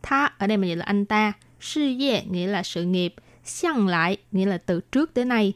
[0.01, 1.33] Tha ở đây mình dịch là anh ta.
[1.59, 3.15] Sự 业 nghĩa là sự nghiệp.
[3.43, 5.53] Xiang lại nghĩa là từ trước đến nay.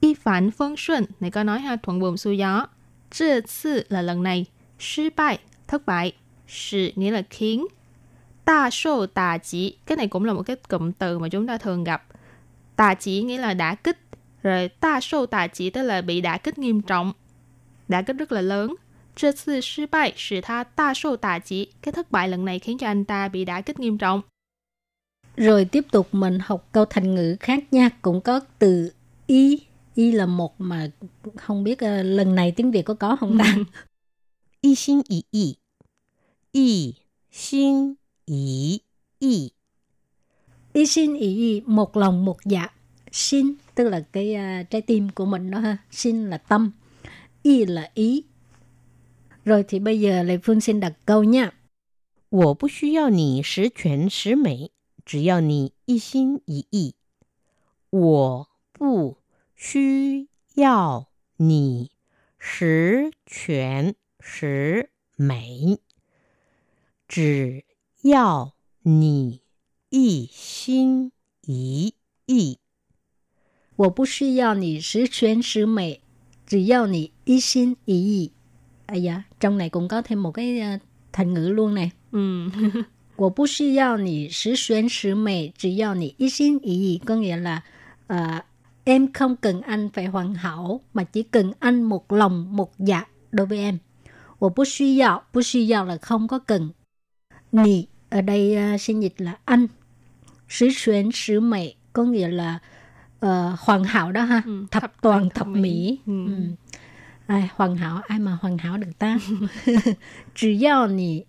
[0.00, 2.66] Y phản phân xuân này có nói ha thuận buồm xuôi gió.
[3.88, 4.46] là lần này.
[4.78, 6.12] Sư bại thất bại.
[6.48, 7.66] Sự nghĩa là khiến.
[8.44, 11.58] ta sô tà chỉ cái này cũng là một cái cụm từ mà chúng ta
[11.58, 12.06] thường gặp.
[12.76, 13.98] Tà chỉ nghĩa là đả kích,
[14.46, 17.12] rồi ta sâu tả chỉ tức là bị đả kích nghiêm trọng.
[17.88, 18.74] Đả kích rất là lớn.
[19.16, 22.58] Trừ sự sư bại sự tha ta sâu tả chỉ, cái thất bại lần này
[22.58, 24.22] khiến cho anh ta bị đả kích nghiêm trọng.
[25.36, 28.92] Rồi tiếp tục mình học câu thành ngữ khác nha, cũng có từ
[29.26, 29.60] y,
[29.94, 30.90] y là một mà
[31.36, 33.56] không biết uh, lần này tiếng Việt có có không ta?
[34.60, 35.54] y xin y y,
[36.52, 36.94] y
[37.32, 37.94] xin
[38.26, 38.80] y
[39.18, 39.50] y.
[40.72, 42.68] Y xin y y, một lòng một dạ,
[43.12, 46.71] xin tức là cái à, trái tim của mình đó ha xin là tâm
[47.43, 48.23] y là ý
[49.45, 51.51] rồi thì bây giờ lệ phương xin đặt câu nha
[52.29, 54.71] 我不需要你十全十美，
[55.05, 56.95] 只要你一心一意。
[57.89, 59.17] 我不
[59.53, 61.91] 需要你
[62.39, 65.79] 十全十美，
[67.09, 67.65] 只
[68.01, 69.41] 要你
[69.89, 71.11] 一心
[71.41, 71.93] 一
[72.27, 72.59] 意。
[73.75, 75.99] 我不需要你十全十美
[76.45, 78.31] 只要你一心一意
[78.85, 80.79] à dạ trong này cũng có thêm một cái à,
[81.11, 82.51] thành ngữ luôn này Ừ.
[83.15, 87.01] 我不需要你十全十美，只要你一心一意.
[87.05, 87.61] Có nghĩa là
[88.07, 88.45] à,
[88.83, 93.05] em không cần anh phải hoàn hảo, mà chỉ cần anh một lòng một dạ
[93.31, 93.79] đối với em.
[94.39, 96.69] 我不需要，不需要 là không có cần.
[97.51, 99.67] Nì ở đây à, xin dịch là anh.
[100.47, 102.59] 十全十美 có nghĩa là
[103.26, 105.98] ờ, hoàn hảo đó ha, Ừ, thập, toàn thập mỹ.
[106.06, 106.26] Ừ.
[106.26, 106.42] Ừ.
[107.26, 109.18] Ai, hoàn hảo ai mà hoàn hảo được ta?
[110.34, 111.24] chỉ 要你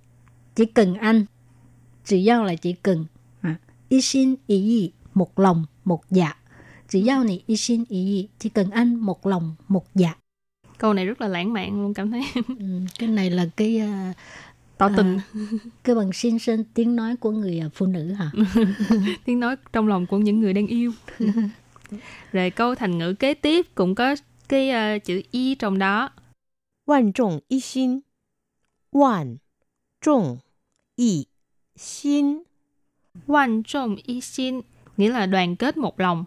[0.57, 1.25] chỉ cần anh
[2.05, 3.05] chỉ giao là chỉ cần
[3.41, 3.55] à,
[3.89, 6.37] y xin ý ý một lòng, một dạ.
[6.89, 10.13] Chỉ giao nị y xin ý ý, chỉ cần ăn một lòng, một dạ.
[10.77, 12.21] Câu này rất là lãng mạn luôn cảm thấy.
[12.59, 12.65] Ừ,
[12.99, 14.15] cái này là cái uh,
[14.77, 18.31] tỏ tình uh, cái bằng xin sinh tiếng nói của người uh, phụ nữ hả
[19.25, 20.91] tiếng nói trong lòng của những người đang yêu
[22.31, 24.15] rồi câu thành ngữ kế tiếp cũng có
[24.49, 26.09] cái uh, chữ y trong đó.
[26.85, 27.99] Vạn trọng y xin.
[28.91, 29.37] Vạn
[30.01, 30.37] trọng
[30.95, 31.25] y
[31.75, 32.43] xin.
[33.27, 34.61] Vạn trọng y xin
[34.97, 36.25] nghĩa là đoàn kết một lòng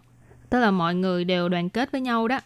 [0.51, 2.39] tức là mọi người đều đoàn kết với nhau đó.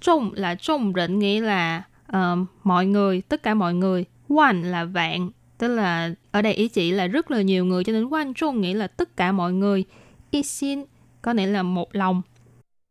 [0.00, 4.04] Trọng là trọng rịnh nghĩa là uh, mọi người tất cả mọi người.
[4.28, 7.92] One là vạn, tức là ở đây ý chỉ là rất là nhiều người cho
[7.92, 9.84] nên quan trọng nghĩa là tất cả mọi người.
[10.30, 10.84] Y xin
[11.25, 12.21] có nghĩa là một lòng.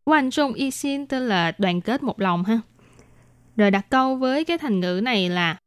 [0.05, 2.61] Quan trọng y xin tức là đoàn kết một lòng ha.
[3.57, 5.59] Rồi đặt câu với cái thành ngữ này là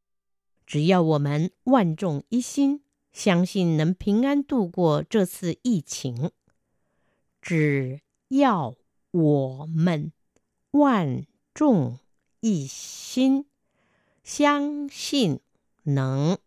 [0.66, 6.32] 只要我们万众一心，相信能平安度过这次疫情。
[7.42, 8.76] 只要
[9.12, 10.12] 我们
[10.72, 12.00] 万众
[12.40, 13.46] 一心，
[14.24, 15.42] 相信
[15.84, 16.38] 能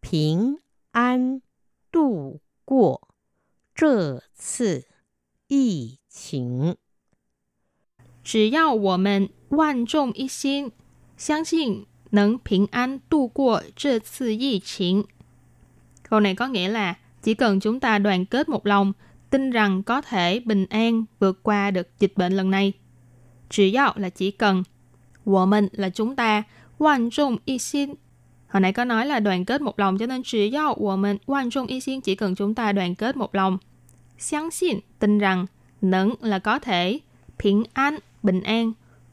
[0.00, 0.60] 平
[0.92, 1.42] 安
[1.90, 3.08] 度过
[3.74, 4.86] 这次
[5.48, 6.76] 疫情。
[8.22, 10.72] 只要我们万众一心，
[11.16, 15.04] 相信能平安度过这次疫情。
[16.02, 18.92] Câu này có nghĩa là chỉ cần chúng ta đoàn kết một lòng,
[19.30, 22.72] tin rằng có thể bình an vượt qua được dịch bệnh lần này.
[23.48, 24.64] Chỉ要là chỉ cần,
[25.24, 26.44] 我们 là chúng ta,
[26.78, 27.96] 万众一心
[28.50, 31.18] Hồi nãy có nói là đoàn kết một lòng cho nên chỉ do của mình
[31.26, 33.58] quan trọng y xin chỉ cần chúng ta đoàn kết một lòng.
[34.18, 35.46] 相信, tin rằng,
[35.80, 36.98] nâng là có thể,
[37.44, 38.72] bình an, bình an,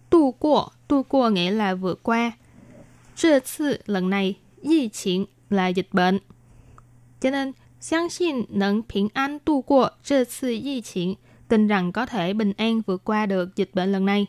[0.09, 2.31] tu qua, tu qua nghĩa là vượt qua.
[3.15, 6.19] Trừ次, lần này, y chiến là dịch bệnh.
[7.21, 14.05] Cho nên, 相信能平安度过这次疫情, tin rằng có thể bình an vượt qua được dịch bệnh lần
[14.05, 14.27] này.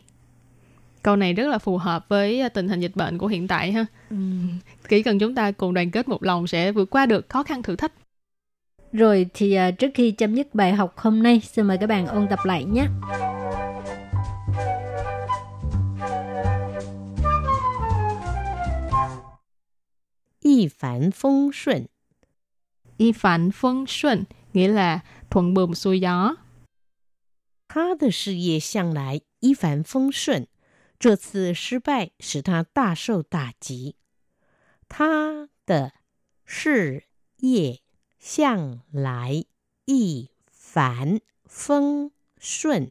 [1.02, 3.72] Câu này rất là phù hợp với ờ, tình hình dịch bệnh của hiện tại
[3.72, 3.86] ha.
[4.10, 4.16] Ừ.
[4.88, 7.62] Chỉ cần chúng ta cùng đoàn kết một lòng sẽ vượt qua được khó khăn
[7.62, 7.92] thử thách.
[8.92, 12.06] Rồi thì uh, trước khi chấm dứt bài học hôm nay, xin mời các bạn
[12.06, 12.86] ôn tập lại nhé.
[20.40, 21.86] Y phản phong xuân
[22.96, 26.36] Y phản phong xuân nghĩa là thuận buồm xuôi gió.
[27.68, 30.46] 他的事业向来一帆风顺。
[30.98, 33.94] 这次失败使他大受打击，
[34.88, 35.92] 他的
[36.44, 37.04] 事
[37.36, 37.81] 业
[38.22, 39.44] 向来
[39.84, 42.90] 一帆风顺。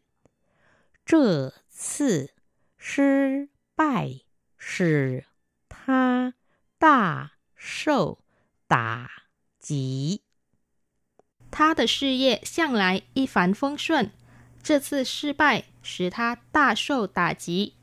[1.05, 2.31] 这次
[2.77, 4.21] 失败
[4.57, 5.25] 使
[5.69, 6.33] 他
[6.77, 8.19] 大受
[8.67, 9.09] 打
[9.59, 10.21] 击。
[11.49, 14.11] 他的事业向来一帆风顺，
[14.61, 17.73] 这次失败使他大受打击。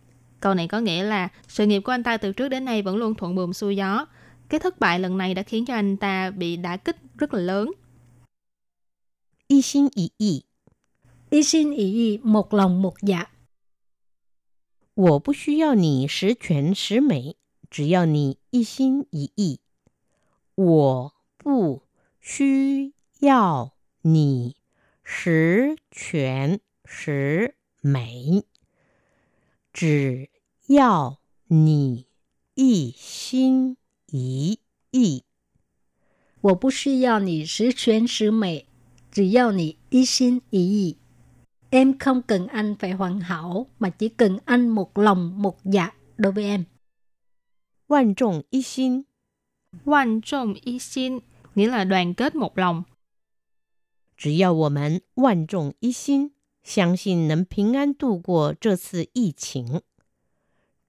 [0.40, 2.96] Câu này có nghĩa là sự nghiệp của anh ta từ trước đến nay vẫn
[2.96, 4.06] luôn thuận buồm xuôi gió.
[4.48, 7.40] Cái thất bại lần này đã khiến cho anh ta bị đả kích rất là
[7.40, 7.70] lớn.
[9.48, 10.42] Y xin ý ý
[11.30, 13.26] Y xin ý ý, một lòng một dạ.
[14.94, 17.36] 我不需要你十全十美，
[17.68, 19.58] 只要你一心一意。
[20.54, 21.82] 我不
[22.20, 24.54] 需要你
[25.02, 28.44] 十全十美，
[29.72, 30.30] 只
[30.68, 32.06] 要你
[32.54, 34.60] 一心一
[34.92, 35.24] 意。
[36.40, 38.66] 我不需要你十全十美，
[39.10, 40.96] 只要你一心一意。
[41.70, 46.32] Em không cần anh phải hoàn hảo, mà chỉ cần anh một lòng, một dạ đối
[46.32, 46.64] với em.
[47.86, 49.04] 万众一心，
[49.84, 51.20] 万众一心
[51.54, 52.84] nghĩa là đoàn kết một lòng.
[54.16, 56.30] 只要我们万众一心，
[56.62, 59.82] 相信能平安度过这次疫情。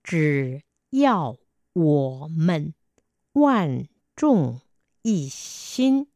[0.04, 1.38] 只要
[1.74, 2.74] 我们
[3.34, 4.62] 万众
[5.02, 6.08] 一心，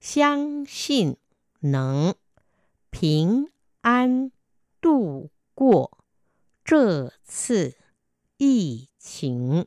[0.00, 1.16] 相信
[1.60, 2.14] 能
[2.90, 3.48] 平
[3.80, 4.30] 安
[4.80, 5.98] 度过
[6.64, 7.74] 这次
[8.36, 9.66] 疫情。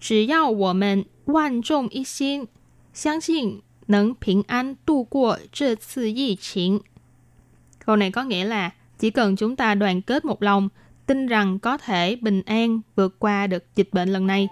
[0.00, 2.48] 只要我们万众一心，
[2.92, 6.82] 相信能平安度过这次疫情。
[7.78, 10.68] Câu này có nghĩa là chỉ cần chúng ta đoàn kết một lòng,
[11.06, 14.48] tin rằng có thể bình an vượt qua được dịch bệnh lần này.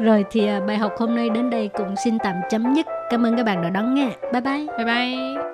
[0.00, 2.86] Rồi thì à, bài học hôm nay đến đây cũng xin tạm chấm dứt.
[3.10, 4.08] Cảm ơn các bạn đã đón nghe.
[4.32, 4.66] Bye bye.
[4.76, 5.53] Bye bye.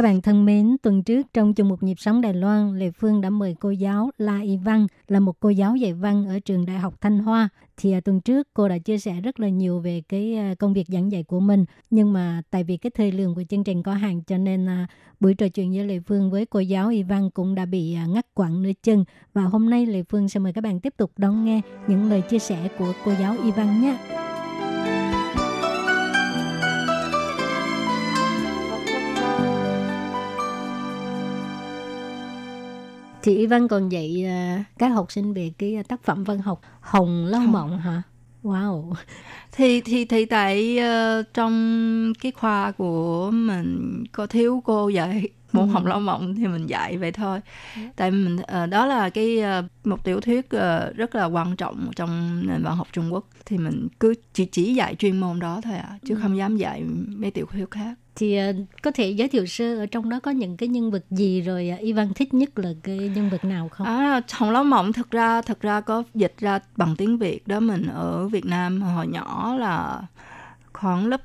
[0.00, 3.20] Các bạn thân mến, tuần trước trong chương mục nhịp sống Đài Loan, Lê Phương
[3.20, 6.66] đã mời cô giáo La Y Văn là một cô giáo dạy văn ở trường
[6.66, 7.48] Đại học Thanh Hoa.
[7.76, 10.72] Thì à, tuần trước cô đã chia sẻ rất là nhiều về cái à, công
[10.72, 11.64] việc giảng dạy của mình.
[11.90, 14.86] Nhưng mà tại vì cái thời lượng của chương trình có hạn cho nên à,
[15.20, 18.06] buổi trò chuyện với Lê Phương với cô giáo Y Văn cũng đã bị à,
[18.06, 19.04] ngắt quãng nửa chân.
[19.32, 22.22] Và hôm nay Lê Phương sẽ mời các bạn tiếp tục đón nghe những lời
[22.30, 23.98] chia sẻ của cô giáo Y Văn nhé.
[33.22, 36.60] Chị Y Văn còn dạy à, các học sinh về cái tác phẩm văn học
[36.80, 38.02] Hồng Lâu Mộng hả?
[38.42, 38.92] Wow.
[39.52, 45.68] thì thì thì tại ờ, trong cái khoa của mình có thiếu cô dạy môn
[45.68, 45.72] Ừ.
[45.72, 47.40] Hồng Lâu Mộng thì mình dạy vậy thôi.
[47.96, 51.90] Tại mình ờ, đó là cái ờ, một tiểu thuyết ờ, rất là quan trọng
[51.96, 55.60] trong nền văn học Trung Quốc thì mình cứ chỉ chỉ dạy chuyên môn đó
[55.64, 56.20] thôi à chứ Ừ.
[56.22, 56.82] không dám dạy
[57.16, 57.94] mấy tiểu thuyết khác.
[58.20, 58.52] Thì à,
[58.82, 61.72] có thể giới thiệu sơ ở trong đó có những cái nhân vật gì rồi
[61.80, 63.86] Y Văn thích nhất là cái nhân vật nào không?
[63.86, 67.60] À, Hồng Lâu Mộng thực ra thực ra có dịch ra bằng tiếng Việt đó
[67.60, 70.02] mình ở Việt Nam hồi nhỏ là
[70.72, 71.20] khoảng lớp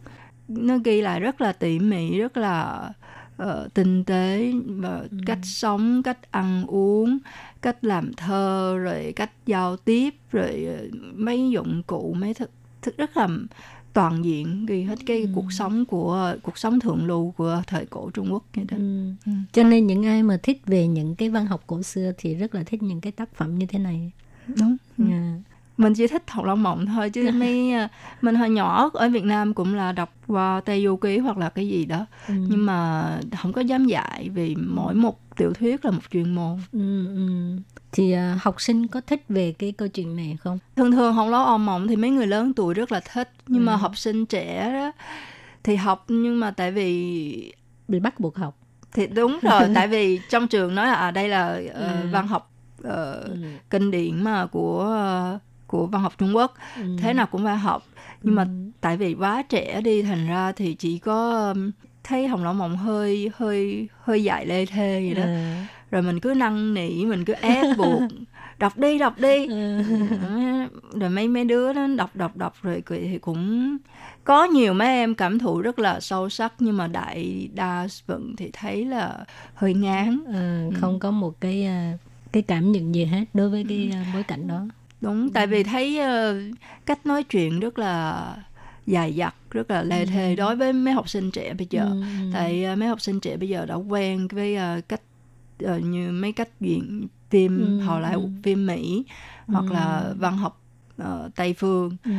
[0.48, 2.90] Nó ghi lại rất là tỉ mỉ rất là
[3.38, 7.18] ờ, tinh tế và cách sống cách ăn uống
[7.62, 10.86] cách làm thơ rồi cách giao tiếp rồi ờ,
[11.16, 13.28] mấy dụng cụ mấy thực, thực rất là
[13.98, 18.10] toàn diện ghi hết cái cuộc sống của cuộc sống thượng lưu của thời cổ
[18.14, 18.78] Trung Quốc vậy đó.
[18.78, 19.10] Ừ.
[19.26, 19.32] Ừ.
[19.54, 22.56] Cho nên những ai mà thích về những cái văn học cổ xưa thì rất
[22.56, 24.12] là thích những cái tác phẩm như thế này.
[24.48, 25.04] đúng ừ.
[25.12, 25.38] À.
[25.78, 27.88] mình chỉ thích Hồng Lâu Mộng thôi chứ mấy ờ,
[28.22, 31.50] mình hồi nhỏ ở Việt Nam cũng là đọc qua Tây Du Ký hoặc là
[31.50, 32.34] cái gì đó Ừ.
[32.50, 33.04] nhưng mà
[33.38, 37.58] không có dám dạy vì mỗi một tiểu thuyết là một chuyên môn Ừ, ừ.
[37.98, 40.60] Thì à, học sinh có thích về cái câu chuyện này không?
[40.76, 43.66] thường thường Hồng Lâu Ôm Mộng thì mấy người lớn tuổi rất là thích nhưng
[43.66, 43.78] mà Ừ.
[43.78, 44.92] học sinh trẻ đó
[45.64, 47.54] thì học nhưng mà tại vì
[47.88, 48.58] Bị bắt buộc học.
[48.94, 52.08] thì đúng rồi tại vì trong trường nói là à, đây là ờ, Ừ.
[52.12, 52.52] văn học
[52.84, 53.36] ờ, Ừ.
[53.70, 56.82] kinh điển mà của ờ, của văn học Trung Quốc Ừ.
[57.00, 57.84] thế nào cũng phải học
[58.24, 58.50] nhưng mà Ừ.
[58.82, 61.72] tại vì quá trẻ đi thành ra thì chỉ có um,
[62.04, 65.68] thấy Hồng Lâu Mộng hơi hơi hơi dại lê thê vậy đó À.
[65.92, 68.04] rồi mình cứ năn nỉ mình cứ ép buộc
[68.60, 69.82] đọc đi đọc đi Ừ.
[71.00, 73.78] rồi mấy mấy đứa nó đọc đọc đọc rồi thì cũng
[74.24, 78.34] có nhiều mấy em cảm thụ rất là sâu sắc nhưng mà đại đa phần
[78.38, 81.98] thì thấy là hơi ngán À, không có một cái à,
[82.32, 83.66] cái cảm nhận gì hết đối với Ừ.
[83.70, 84.62] cái à, bối cảnh đó.
[85.02, 86.36] đúng tại vì thấy ờ,
[86.86, 88.26] cách nói chuyện rất là
[88.86, 92.02] dài dặt rất là lê thê đối với mấy học sinh trẻ bây giờ Ừ,
[92.02, 92.30] ừ.
[92.34, 95.02] tại ờ, mấy học sinh trẻ bây giờ đã quen với ờ, cách
[95.64, 98.22] ờ, như mấy cách diễn phim Ừ, họ lại ừ.
[98.44, 99.06] phim mỹ
[99.48, 99.74] hoặc Ừ.
[99.74, 100.62] là văn học
[100.98, 102.12] ờ, tây phương Ừ.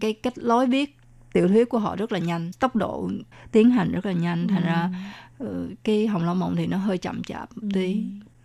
[0.00, 0.96] cái cách lối viết
[1.32, 3.10] tiểu thuyết của họ rất là nhanh tốc độ
[3.52, 4.90] tiến hành rất là nhanh thành ra
[5.38, 7.68] ờ, cái hồng lâu mộng thì nó hơi chậm chạp một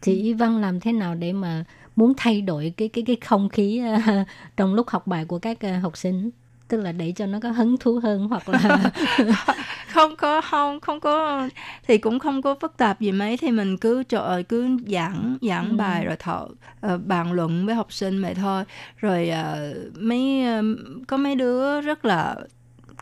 [0.02, 1.64] tí Y Văn làm thế nào để mà
[1.96, 4.26] muốn thay đổi cái cái cái không khí à,
[4.58, 6.30] trong lúc học bài của các à, học sinh?
[6.72, 8.92] Tức là để cho nó có hứng thú hơn hoặc là
[9.88, 11.48] không có không không có
[11.88, 15.38] thì cũng không có phức tạp gì mấy thì mình cứ trời ơi, cứ giảng
[15.42, 15.76] giảng Ừ.
[15.76, 16.48] bài rồi thọ
[16.82, 18.64] ờ, bàn luận với học sinh vậy thôi
[18.98, 20.62] rồi ờ, mấy ờ,
[21.08, 22.36] có mấy đứa rất là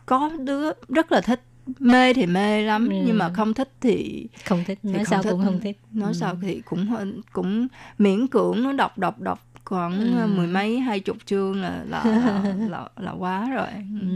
[0.06, 1.40] có đứa rất là thích
[1.78, 2.94] mê thì mê lắm Ừ.
[3.06, 6.14] nhưng mà không thích thì không thích thì nói sao cũng không thích nói Ừ.
[6.14, 6.88] sao thì cũng
[7.32, 7.68] cũng
[7.98, 10.26] miễn cưỡng nó đọc đọc đọc khoảng Ừ.
[10.36, 13.66] mười mấy hai chục chương là là là, là, là quá rồi
[14.00, 14.06] Ừ.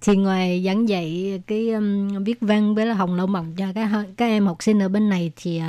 [0.00, 3.90] thì ngoài giảng dạy cái um, viết văn với là hồng lậu mộng cho các
[4.16, 5.60] các em học sinh ở bên này thì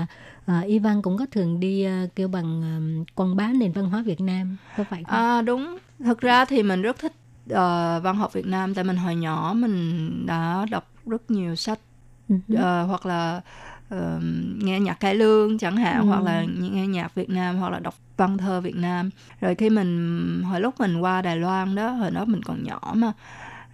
[0.52, 4.02] uh, Ivan cũng có thường đi uh, kêu bằng um, quảng bá nền văn hóa
[4.02, 5.16] Việt Nam có phải không?
[5.20, 7.14] À đúng, thực ra thì mình rất thích
[7.50, 11.80] ờ, văn học Việt Nam tại mình hồi nhỏ mình đã đọc rất nhiều sách
[12.30, 12.36] Ừ.
[12.56, 13.42] ờ, hoặc là
[13.90, 14.20] ờ,
[14.64, 16.06] nghe nhạc cải lương chẳng hạn Ừ.
[16.08, 19.10] hoặc là nghe nhạc Việt Nam hoặc là đọc văn thơ Việt Nam.
[19.42, 22.94] Rồi khi mình hồi lúc mình qua Đài Loan đó, hồi đó mình còn nhỏ
[22.96, 23.12] mà.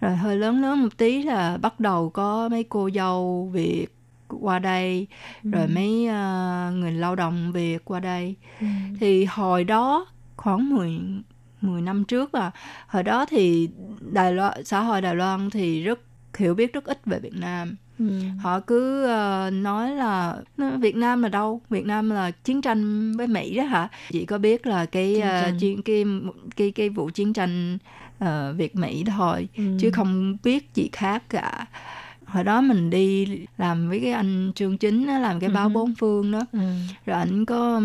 [0.00, 3.86] Rồi hơi lớn lớn một tí là bắt đầu có mấy cô dâu Việt
[4.28, 5.06] qua đây
[5.42, 8.66] rồi mấy ờ, người lao động Việt qua đây Ừ.
[9.00, 11.00] thì hồi đó khoảng 10
[11.60, 12.50] 10 năm trước à
[12.86, 13.68] hồi đó thì
[14.12, 15.98] Đài Loan xã hội Đài Loan thì rất
[16.38, 18.04] hiểu biết rất ít về Việt Nam Ừ.
[18.38, 23.12] họ cứ ờ, nói là "Nó- Việt Nam là đâu Việt Nam là chiến tranh
[23.16, 25.58] với Mỹ đó hả chỉ có biết là cái tranh.
[25.58, 26.04] chiến cái
[26.56, 27.78] cái cái vụ chiến tranh
[28.18, 29.62] ờ, Việt Mỹ thôi Ừ.
[29.80, 31.66] chứ không biết gì khác cả
[32.26, 33.26] hồi đó mình đi
[33.58, 35.72] làm với cái anh Trương Chính á, làm cái báo Ừ.
[35.72, 36.58] bốn phương đó Ừ.
[37.06, 37.80] rồi ảnh có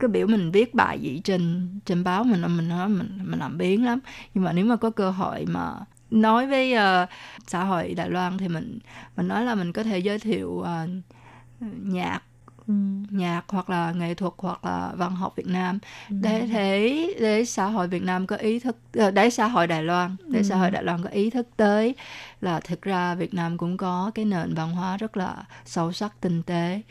[0.00, 3.58] cái biểu mình viết bài dị trình trên báo mình mình nói mình mình làm
[3.58, 3.98] biến lắm
[4.34, 5.72] nhưng mà nếu mà có cơ hội mà
[6.10, 7.06] nói với ờ,
[7.46, 8.78] xã hội Đài Loan thì mình
[9.16, 10.86] mình nói là mình có thể giới thiệu ờ,
[11.82, 12.20] nhạc
[12.68, 12.74] Ừ.
[13.10, 15.78] nhạc hoặc là nghệ thuật hoặc là văn học Việt Nam
[16.10, 16.16] Ừ.
[16.20, 19.82] để để để xã hội Việt Nam có ý thức ờ, để xã hội Đài
[19.82, 21.94] Loan để xã hội Đài Loan có ý thức tới
[22.40, 26.20] là thực ra Việt Nam cũng có cái nền văn hóa rất là sâu sắc
[26.20, 26.82] tinh tế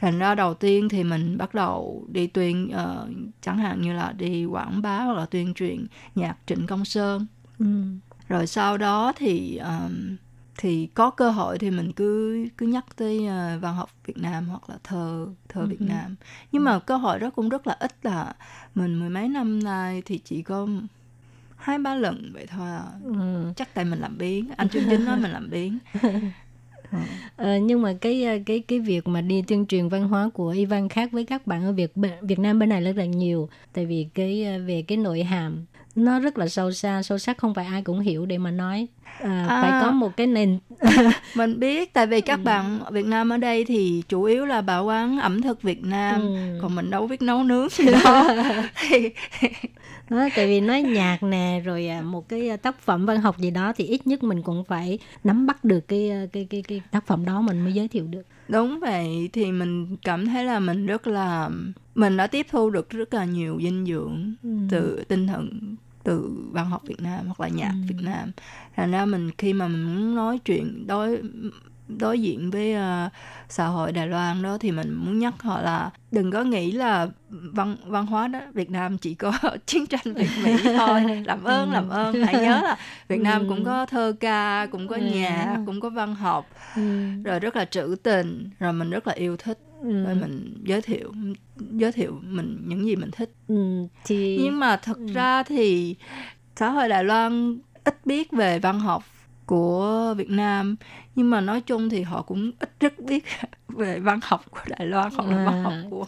[0.00, 3.08] thành ra đầu tiên thì mình bắt đầu đi tuyên ờ,
[3.42, 7.26] chẳng hạn như là đi quảng bá hoặc là tuyên truyền nhạc Trịnh Công Sơn
[7.58, 7.66] Ừ.
[8.28, 10.16] rồi sau đó thì um,
[10.58, 14.48] thì có cơ hội thì mình cứ cứ nhắc tới ờ, văn học Việt Nam
[14.48, 15.84] hoặc là thơ thơ Việt Ừ.
[15.88, 16.16] Nam
[16.52, 18.34] nhưng mà cơ hội đó cũng rất là ít là
[18.74, 20.66] mình mười mấy năm nay thì chỉ có
[21.56, 22.84] hai ba lần vậy thôi à.
[23.04, 23.52] Ừ.
[23.56, 25.78] chắc tại mình làm biến anh Trương Chính nói mình làm biến
[27.36, 30.48] Ờ, nhưng mà cái ờ, cái cái việc mà đi tuyên truyền văn hóa của
[30.48, 33.86] Ivan khác với các bạn ở Việt Việt Nam bên này rất là nhiều tại
[33.86, 35.64] vì cái ờ, về cái nội hàm
[35.96, 38.86] nó rất là sâu xa sâu sắc không phải ai cũng hiểu để mà nói
[39.18, 39.58] à, À.
[39.62, 40.58] phải có một cái nền
[41.34, 42.22] mình biết tại vì Ừ.
[42.26, 45.84] các bạn Việt Nam ở đây thì chủ yếu là bảo quán ẩm thực Việt
[45.84, 46.58] Nam Ừ.
[46.62, 48.28] còn mình đâu biết nấu nướng gì đó
[48.88, 49.10] thì
[50.10, 53.38] đó, tại vì nói nhạc nè rồi à, một cái à, tác phẩm văn học
[53.38, 56.62] gì đó thì ít nhất mình cũng phải nắm bắt được cái à, cái cái
[56.62, 60.44] cái tác phẩm đó mình mới giới thiệu được Đúng vậy thì mình cảm thấy
[60.44, 61.50] là mình rất là
[61.94, 64.48] mình đã tiếp thu được rất là nhiều dinh dưỡng Ừ.
[64.70, 65.76] từ tinh thần
[66.06, 67.86] từ văn học Việt Nam hoặc là nhạc Ừ.
[67.88, 68.30] Việt Nam.
[68.76, 71.20] Thành ra mình khi mà mình muốn nói chuyện đối
[71.88, 73.08] đối diện với ờ,
[73.48, 77.08] xã hội Đài Loan đó thì mình muốn nhắc họ là đừng có nghĩ là
[77.28, 79.32] văn văn hóa đó Việt Nam chỉ có
[79.66, 82.76] chiến tranh Việt Mỹ thôi làm ơn làm ơn hãy nhớ là
[83.08, 83.48] Việt Nam Ừ.
[83.48, 85.02] cũng có thơ ca cũng có Ừ.
[85.02, 86.82] nhạc cũng có văn học ừ.
[87.24, 90.04] rồi rất là trữ tình rồi mình rất là yêu thích Ừ.
[90.04, 91.12] rồi mình giới thiệu
[91.56, 95.06] giới thiệu mình những gì mình thích Ừ, thì nhưng mà thật Ừ.
[95.14, 95.94] ra thì
[96.56, 99.02] xã hội Đài Loan ít biết về văn học
[99.46, 100.76] của Việt Nam
[101.14, 103.24] nhưng mà nói chung thì họ cũng ít rất biết
[103.68, 106.04] về văn học của Đài Loan hoặc là văn học À, của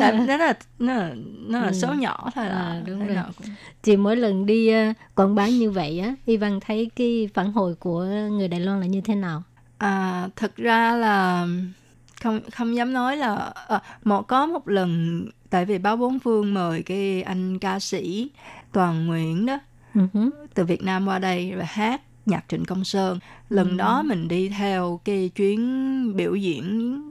[0.00, 1.14] Tại nó là nó là,
[1.46, 1.72] nó là Ừ.
[1.72, 3.16] số nhỏ thôi là À, đúng rồi.
[3.36, 3.46] cũng
[3.82, 7.74] thì mỗi lần đi à, quảng bá như vậy á Ivan thấy cái phản hồi
[7.74, 9.42] của người Đài Loan là như thế nào
[9.78, 11.46] À, thật ra là
[12.22, 16.54] không không dám nói là à, một có một lần tại vì báo bốn phương
[16.54, 18.30] mời cái anh ca sĩ
[18.72, 19.58] Toàn Nguyễn đó
[19.94, 20.30] hứ.
[20.54, 23.18] từ Việt Nam qua đây và hát nhạc Trịnh Công Sơn.
[23.48, 23.76] Lần Ừ.
[23.76, 27.02] đó mình đi theo cái chuyến biểu diễn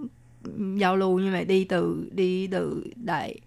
[0.77, 3.39] giao lưu như vậy đi từ đi từ đại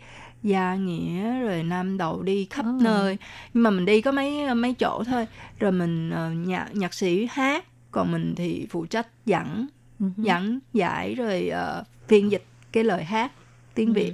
[0.42, 2.72] gia nghĩa rồi nam đầu đi khắp Ồ.
[2.80, 3.18] nơi
[3.54, 5.26] nhưng mà mình đi có mấy mấy chỗ thôi
[5.60, 9.66] rồi mình ờ, nhạc nhạc sĩ hát còn mình thì phụ trách dẫn
[10.00, 10.06] Hứ.
[10.16, 13.32] dẫn giải rồi ờ, phiên dịch cái lời hát
[13.74, 14.12] tiếng Việt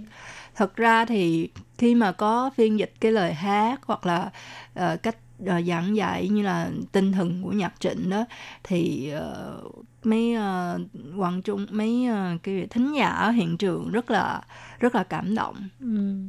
[0.54, 4.30] thật ra thì khi mà có phiên dịch cái lời hát hoặc là
[4.74, 5.16] ờ, cách
[5.46, 8.24] ờ, giảng dạy như là tinh thần của nhạc trịnh đó
[8.64, 9.60] thì ờ,
[10.04, 10.80] mấy uh,
[11.16, 14.42] quan trung mấy ờ, cái thính giả ở hiện trường rất là
[14.80, 15.56] rất là cảm động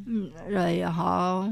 [0.05, 0.29] Ừ.
[0.47, 1.43] rồi họ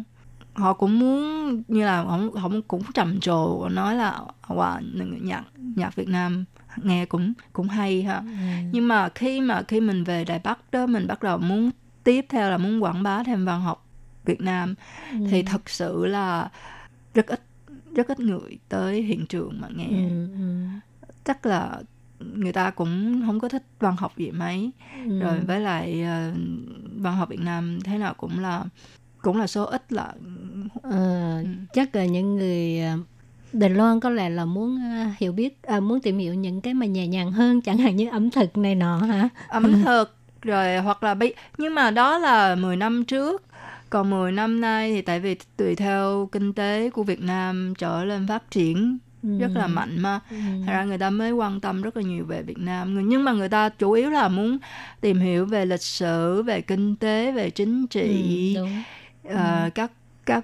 [0.54, 4.80] họ cũng muốn như là họ, họ cũng trầm trồ nói là wow,
[5.22, 5.44] nhạc
[5.76, 6.46] nhạc Việt Nam
[6.84, 8.26] nghe cũng cũng hay ha Ừ.
[8.72, 11.70] nhưng mà khi mà khi mình về Đài Bắc đó mình bắt đầu muốn
[12.04, 13.86] tiếp theo là muốn quảng bá thêm văn học
[14.26, 14.76] Việt Nam
[15.12, 15.18] Ừ.
[15.30, 16.50] thì thật sự là
[17.14, 17.42] rất ít
[17.96, 20.66] rất ít người tới hiện trường mà nghe Ừ, ừ.
[21.24, 21.82] chắc là
[22.20, 24.72] người ta cũng không có thích văn học gì mấy
[25.08, 25.20] Ừ.
[25.20, 26.32] rồi với lại ờ,
[26.96, 28.64] văn học Việt Nam thế nào cũng là
[29.22, 30.14] cũng là số ít là
[30.82, 32.98] Ờ, chắc là những người ờ,
[33.54, 36.74] Đài Loan có lẽ là muốn ờ, hiểu biết à, muốn tìm hiểu những cái
[36.74, 40.78] mà nhẹ nhàng hơn chẳng hạn như ẩm thực này nọ hả ẩm thực rồi
[40.78, 43.44] hoặc là bây nhưng mà đó là 10 năm trước
[43.90, 48.04] còn 10 năm nay thì tại vì tùy theo kinh tế của Việt Nam trở
[48.06, 48.98] lên phát triển
[49.40, 49.70] rất là Ừ.
[49.70, 50.36] mạnh mà Ừ.
[50.66, 53.32] Thật ra người ta mới quan tâm rất là nhiều về Việt Nam nhưng mà
[53.32, 54.58] người ta chủ yếu là muốn
[55.02, 58.84] tìm hiểu về lịch sử về kinh tế về chính trị Ừ, đúng.
[59.36, 59.92] ờ, các
[60.30, 60.44] các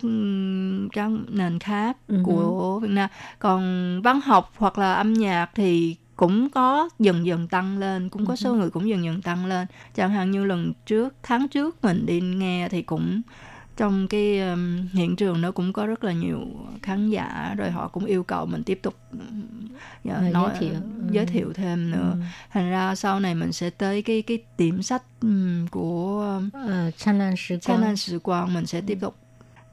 [0.93, 2.17] các nền khác Ừ.
[2.23, 3.09] của Việt Nam
[3.39, 3.61] còn
[4.01, 8.33] văn học hoặc là âm nhạc thì cũng có dần dần tăng lên cũng có
[8.33, 8.35] Ừ.
[8.35, 12.05] số người cũng dần dần tăng lên chẳng hạn như lần trước tháng trước mình
[12.05, 13.21] đi nghe thì cũng
[13.77, 16.39] trong cái um, hiện trường nó cũng có rất là nhiều
[16.81, 18.95] khán giả rồi họ cũng yêu cầu mình tiếp tục
[20.03, 20.73] dạ, Ờ, giới nói thiệu.
[20.73, 21.07] Ừ.
[21.11, 22.19] giới thiệu thêm nữa Ừ.
[22.51, 26.91] thành ra sau này mình sẽ tới cái cái điểm sách um, của um, Ờ,
[26.91, 27.83] Chan An Sử Quang.
[27.83, 29.15] An Sử Quang mình sẽ tiếp tục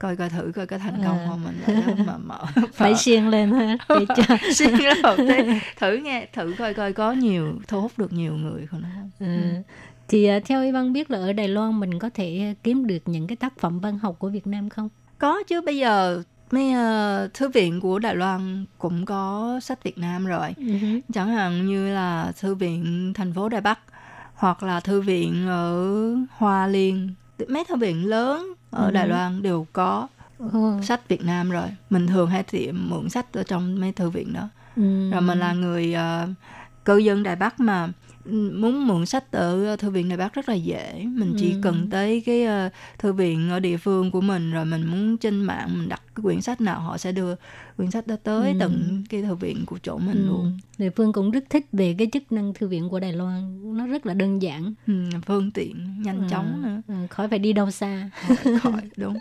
[0.03, 1.27] coi coi thử coi có thành công Ờ.
[1.29, 2.45] không mình lại mà mở
[2.75, 3.77] phải xiên lên ha
[4.55, 4.97] xiên lên.
[5.03, 8.83] Đầu tiên thử nghe thử coi coi có nhiều thu hút được nhiều người không?
[9.21, 9.27] Ừ.
[10.09, 12.99] thì ờ, theo y văn biết là ở Đài Loan mình có thể kiếm được
[13.07, 14.89] những cái tác phẩm văn học của Việt Nam không?
[15.19, 19.99] Có chứ bây giờ mấy ờ, thư viện của Đài Loan cũng có sách Việt
[19.99, 20.55] Nam rồi.
[20.57, 21.01] Ừ hứ.
[21.15, 23.79] chẳng hạn như là thư viện thành phố Đài Bắc
[24.35, 25.85] hoặc là thư viện ở
[26.31, 27.15] Hoa Liên
[27.49, 28.91] mấy thư viện lớn ở Ừ.
[28.91, 30.09] Đài Loan đều có
[30.53, 30.79] Ồ.
[30.83, 34.33] sách Việt Nam rồi mình thường hay tiệm mượn sách ở trong mấy thư viện
[34.33, 35.11] đó Ừ.
[35.11, 36.29] rồi mình là người ờ,
[36.85, 37.89] cư dân Đài Bắc mà
[38.25, 41.59] ừ, muốn mượn sách ở thư viện Đài Bắc rất là dễ mình chỉ Ừ.
[41.63, 42.69] cần tới cái ờ,
[42.99, 46.23] thư viện ở địa phương của mình rồi mình muốn trên mạng mình đặt cái
[46.23, 47.35] quyển sách nào họ sẽ đưa
[47.77, 48.57] quyển sách đó tới Ừ.
[48.61, 50.27] tận cái thư viện của chỗ mình Ừ.
[50.27, 50.59] luôn.
[50.79, 53.59] Địa phương cũng rất thích về cái chức năng thư viện của Đài Loan.
[53.77, 54.75] Nó rất là đơn giản.
[54.87, 56.67] Ừ, phương tiện nhanh chóng Ừ.
[56.69, 56.83] nữa.
[56.89, 58.11] Ừ, khỏi phải đi đâu xa.
[58.21, 59.19] Khỏi, khỏi đúng.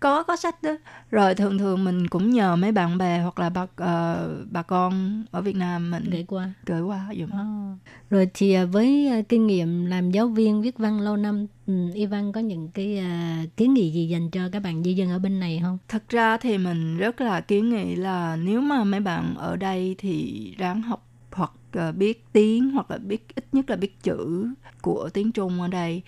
[0.00, 0.76] Có có sách đó.
[1.10, 5.24] Rồi thường thường mình cũng nhờ mấy bạn bè hoặc là bà ờ, bà con
[5.30, 6.52] ở Việt Nam mình gửi qua.
[6.66, 7.76] gửi qua dùm À.
[8.10, 11.72] Rồi thì à, với à, kinh nghiệm làm giáo viên viết văn lâu năm, ừ,
[11.94, 15.18] Ivan có những cái à, kiến nghị gì dành cho các bạn di dân ở
[15.18, 15.78] bên này không?
[15.88, 19.94] Thật ra thì mình rất là kiến nghị là nếu mà mấy bạn ở đây
[19.98, 24.46] thì ráng học hoặc ờ, biết tiếng hoặc là biết ít nhất là biết chữ
[24.82, 26.02] của tiếng Trung ở đây.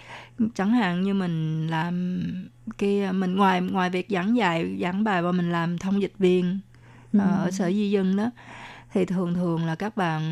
[0.55, 2.23] Chẳng hạn như mình làm
[2.79, 6.59] cái mình ngoài ngoài việc giảng dạy giảng bài và mình làm thông dịch viên
[7.13, 7.19] Ừ.
[7.21, 8.31] ở sở di dân đó
[8.93, 10.23] thì thường thường là các bạn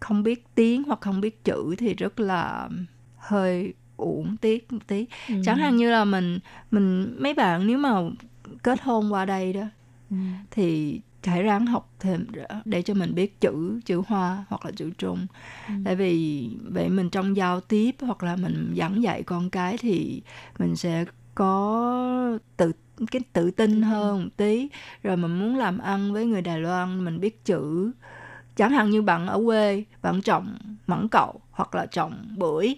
[0.00, 2.68] không biết tiếng hoặc không biết chữ thì rất là
[3.16, 5.34] hơi uổng tiếc một tí Ừ.
[5.44, 6.38] chẳng hạn như là mình
[6.70, 8.00] mình mấy bạn nếu mà
[8.62, 9.62] kết hôn qua đây đó
[10.10, 10.16] Ừ.
[10.50, 12.26] thì hãy ráng học thêm
[12.64, 15.26] để cho mình biết chữ chữ hoa hoặc là chữ trung
[15.68, 15.74] Ừ.
[15.84, 20.22] tại vì vậy mình trong giao tiếp hoặc là mình giảng dạy con cái thì
[20.58, 22.72] mình sẽ có tự
[23.10, 24.68] cái tự tin hơn một tí
[25.02, 27.90] rồi mình muốn làm ăn với người Đài Loan mình biết chữ
[28.56, 32.76] chẳng hạn như bạn ở quê bạn trồng mãng cậu hoặc là trồng bưởi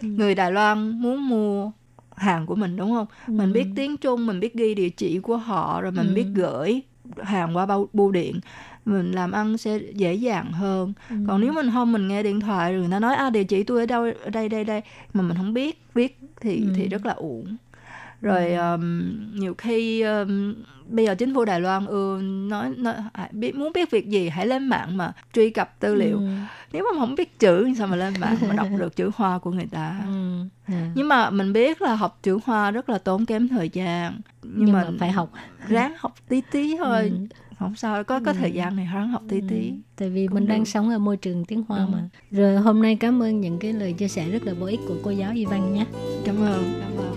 [0.00, 1.70] người Đài Loan muốn mua
[2.16, 3.06] hàng của mình đúng không?
[3.26, 6.14] Mình biết tiếng Trung mình biết ghi địa chỉ của họ rồi mình Ừ.
[6.14, 6.80] biết gửi
[7.22, 8.40] hàng qua bao bưu điện.
[8.84, 10.92] Mình làm ăn sẽ dễ dàng hơn.
[11.10, 11.16] Ừ.
[11.28, 13.62] còn nếu mình không mình nghe điện thoại rồi người ta nói à địa chỉ
[13.62, 14.80] tôi ở đâu ở đây đây đây.
[15.14, 16.72] Mà mình không biết viết thì Ừ.
[16.76, 17.56] thì rất là uổng
[18.20, 20.54] rồi um, nhiều khi um,
[20.88, 24.28] bây giờ chính phủ Đài Loan ưa nói, nói hãy biết muốn biết việc gì
[24.28, 26.26] hãy lên mạng mà truy cập tư liệu Ừ.
[26.72, 29.50] nếu mà không biết chữ sao mà lên mạng mà đọc được chữ hoa của
[29.50, 30.40] người ta Ừ.
[30.66, 30.90] À.
[30.94, 34.52] nhưng mà mình biết là học chữ hoa rất là tốn kém thời gian nhưng,
[34.56, 35.32] Nhưng mà, mà phải học.
[35.68, 37.26] ráng học tí tí thôi Ừ
[37.58, 39.46] không sao có có thời gian này hắn học tí ừ.
[39.48, 40.54] tí tại vì Cũng mình được.
[40.54, 41.92] đang sống ở môi trường tiếng hoa Đúng.
[41.92, 44.80] mà rồi hôm nay cảm ơn những cái lời chia sẻ rất là bổ ích
[44.88, 45.86] của cô giáo Y Văn nhé
[46.24, 47.08] cảm ơn cảm ơn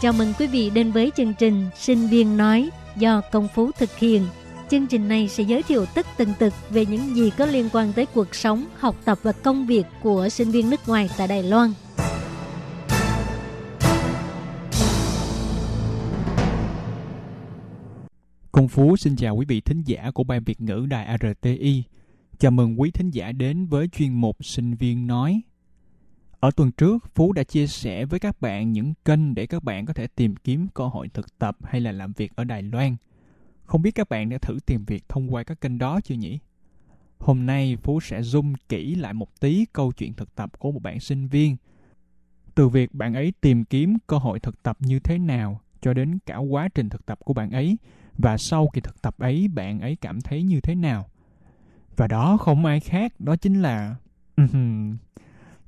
[0.00, 3.98] Chào mừng quý vị đến với chương trình Sinh viên nói do Công Phú thực
[3.98, 4.26] hiện.
[4.70, 7.92] Chương trình này sẽ giới thiệu tất tần tật về những gì có liên quan
[7.92, 11.42] tới cuộc sống, học tập và công việc của sinh viên nước ngoài tại Đài
[11.42, 11.72] Loan.
[18.52, 21.82] Công Phú xin chào quý vị thính giả của Ban Việt ngữ Đài RTI.
[22.38, 25.40] Chào mừng quý thính giả đến với chuyên mục Sinh viên nói.
[26.40, 29.86] Ở tuần trước, Phú đã chia sẻ với các bạn những kênh để các bạn
[29.86, 32.96] có thể tìm kiếm cơ hội thực tập hay là làm việc ở Đài Loan.
[33.64, 36.38] Không biết các bạn đã thử tìm việc thông qua các kênh đó chưa nhỉ?
[37.18, 40.82] Hôm nay Phú sẽ zoom kỹ lại một tí câu chuyện thực tập của một
[40.82, 41.56] bạn sinh viên.
[42.54, 46.18] Từ việc bạn ấy tìm kiếm cơ hội thực tập như thế nào cho đến
[46.26, 47.78] cả quá trình thực tập của bạn ấy
[48.18, 51.08] và sau khi thực tập ấy bạn ấy cảm thấy như thế nào.
[51.96, 53.96] Và đó không ai khác, đó chính là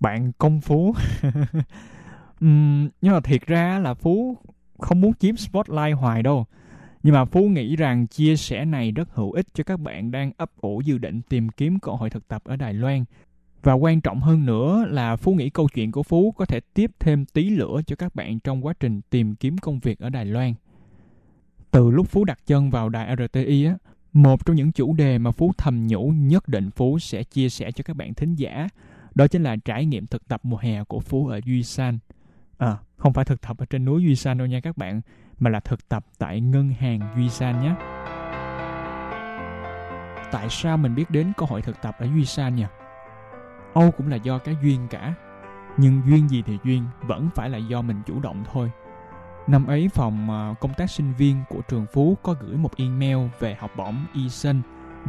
[0.02, 0.94] bạn công phú.
[2.44, 4.36] Uhm, nhưng mà thiệt ra là phú
[4.78, 6.46] không muốn chiếm spotlight hoài đâu.
[7.02, 10.32] Nhưng mà phú nghĩ rằng chia sẻ này rất hữu ích cho các bạn đang
[10.36, 13.04] ấp ủ dự định tìm kiếm cơ hội thực tập ở đài loan.
[13.62, 16.90] Và quan trọng hơn nữa là phú nghĩ câu chuyện của phú có thể tiếp
[17.00, 20.24] thêm tí lửa cho các bạn trong quá trình tìm kiếm công việc ở đài
[20.24, 20.54] loan.
[21.70, 23.74] Từ lúc phú đặt chân vào đài rti á
[24.12, 27.72] một trong những chủ đề mà phú thầm nhủ nhất định phú sẽ chia sẻ
[27.72, 28.68] cho các bạn thính giả
[29.14, 31.98] đó chính là trải nghiệm thực tập mùa hè của Phú ở Duy San.
[32.58, 35.00] À, không phải thực tập ở trên núi Duy San đâu nha các bạn,
[35.38, 37.74] mà là thực tập tại ngân hàng Duy San nhé.
[40.32, 42.64] Tại sao mình biết đến cơ hội thực tập ở Duy San nhỉ?
[43.74, 45.14] Âu cũng là do cái duyên cả.
[45.76, 48.70] Nhưng duyên gì thì duyên, vẫn phải là do mình chủ động thôi.
[49.46, 53.18] Năm ấy phòng à, công tác sinh viên của trường Phú có gửi một email
[53.40, 54.52] về học bổng e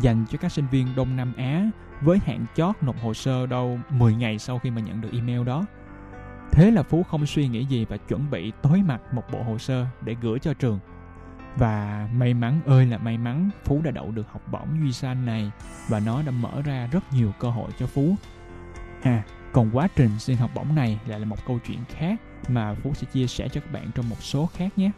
[0.02, 1.70] dành cho các sinh viên Đông Nam Á
[2.04, 5.44] với hạn chót nộp hồ sơ đâu 10 ngày sau khi mà nhận được email
[5.44, 5.66] đó.
[6.52, 9.58] Thế là Phú không suy nghĩ gì và chuẩn bị tối mặt một bộ hồ
[9.58, 10.80] sơ để gửi cho trường.
[11.56, 15.26] Và may mắn ơi là may mắn, Phú đã đậu được học bổng Duy San
[15.26, 15.52] này
[15.88, 18.16] và nó đã mở ra rất nhiều cơ hội cho Phú.
[19.04, 22.74] À, còn quá trình xin học bổng này lại là một câu chuyện khác mà
[22.74, 24.92] Phú sẽ chia sẻ cho các bạn trong một số khác nhé.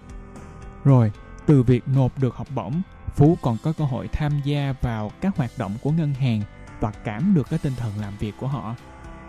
[0.84, 1.12] Rồi,
[1.46, 2.82] từ việc nộp được học bổng,
[3.16, 6.42] Phú còn có cơ hội tham gia vào các hoạt động của ngân hàng
[6.86, 8.76] và cảm được cái tinh thần làm việc của họ.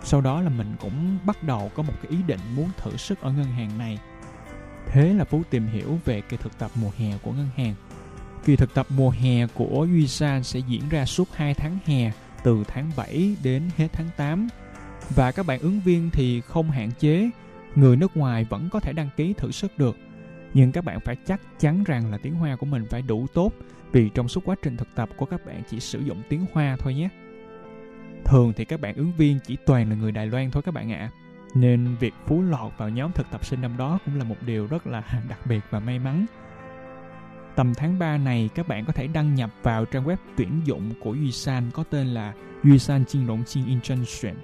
[0.03, 3.21] Sau đó là mình cũng bắt đầu có một cái ý định muốn thử sức
[3.21, 3.99] ở ngân hàng này.
[4.87, 7.75] Thế là phú tìm hiểu về kỳ thực tập mùa hè của ngân hàng.
[8.45, 12.65] Kỳ thực tập mùa hè của Visa sẽ diễn ra suốt 2 tháng hè, từ
[12.69, 14.49] tháng 7 đến hết tháng 8
[15.15, 17.31] và các bạn ứng viên thì không hạn chế,
[17.75, 19.97] người nước ngoài vẫn có thể đăng ký thử sức được.
[20.55, 23.53] Nhưng các bạn phải chắc chắn rằng là tiếng hoa của mình phải đủ tốt,
[23.93, 26.77] vì trong suốt quá trình thực tập của các bạn chỉ sử dụng tiếng hoa
[26.81, 27.09] thôi nhé.
[28.27, 30.93] Thường thì các bạn ứng viên chỉ toàn là người Đài Loan thôi các bạn
[30.93, 30.99] ạ.
[30.99, 31.11] À.
[31.55, 34.67] Nên việc Phú lọt vào nhóm thực tập sinh năm đó cũng là một điều
[34.67, 36.27] rất là đặc biệt và may mắn.
[37.57, 40.93] Tầm tháng 3 này các bạn có thể đăng nhập vào trang web tuyển dụng
[41.01, 42.33] của Yusan có tên là
[42.65, 44.35] Yusan San Jin Rong Jin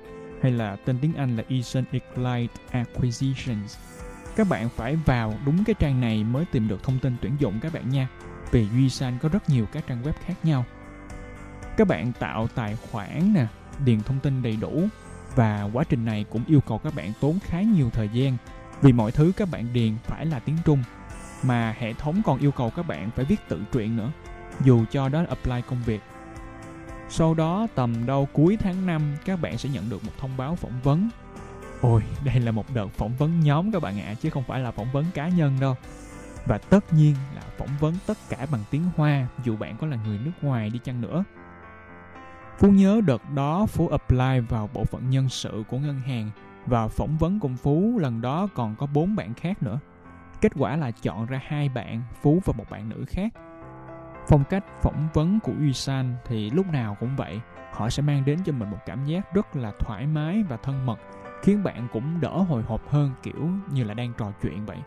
[0.42, 3.78] hay là tên tiếng Anh là Yusan Elite Acquisitions.
[4.36, 7.58] Các bạn phải vào đúng cái trang này mới tìm được thông tin tuyển dụng
[7.62, 8.08] các bạn nha.
[8.50, 10.64] Vì Yusan có rất nhiều các trang web khác nhau.
[11.76, 13.46] Các bạn tạo tài khoản nè,
[13.84, 14.84] điền thông tin đầy đủ
[15.34, 18.36] và quá trình này cũng yêu cầu các bạn tốn khá nhiều thời gian
[18.82, 20.82] vì mọi thứ các bạn điền phải là tiếng Trung
[21.42, 24.12] mà hệ thống còn yêu cầu các bạn phải viết tự truyện nữa
[24.64, 26.00] dù cho đó apply công việc.
[27.08, 30.54] Sau đó tầm đâu cuối tháng 5 các bạn sẽ nhận được một thông báo
[30.56, 31.08] phỏng vấn.
[31.80, 34.60] Ôi, đây là một đợt phỏng vấn nhóm các bạn ạ, à, chứ không phải
[34.60, 35.76] là phỏng vấn cá nhân đâu.
[36.46, 39.96] Và tất nhiên là phỏng vấn tất cả bằng tiếng Hoa dù bạn có là
[40.06, 41.24] người nước ngoài đi chăng nữa.
[42.62, 46.30] Phú nhớ đợt đó Phú apply vào bộ phận nhân sự của ngân hàng
[46.66, 49.78] và phỏng vấn cùng Phú lần đó còn có bốn bạn khác nữa.
[50.40, 53.32] Kết quả là chọn ra hai bạn, Phú và một bạn nữ khác.
[54.28, 57.40] Phong cách phỏng vấn của Usan thì lúc nào cũng vậy.
[57.72, 60.86] Họ sẽ mang đến cho mình một cảm giác rất là thoải mái và thân
[60.86, 60.98] mật,
[61.42, 64.78] khiến bạn cũng đỡ hồi hộp hơn kiểu như là đang trò chuyện vậy.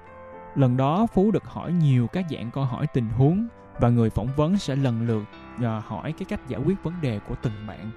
[0.55, 3.47] Lần đó Phú được hỏi nhiều các dạng câu hỏi tình huống
[3.80, 5.23] và người phỏng vấn sẽ lần lượt
[5.62, 7.91] hỏi cái cách giải quyết vấn đề của từng bạn.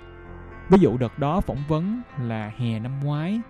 [0.71, 3.41] Ví dụ đợt đó phỏng vấn là hè năm ngoái,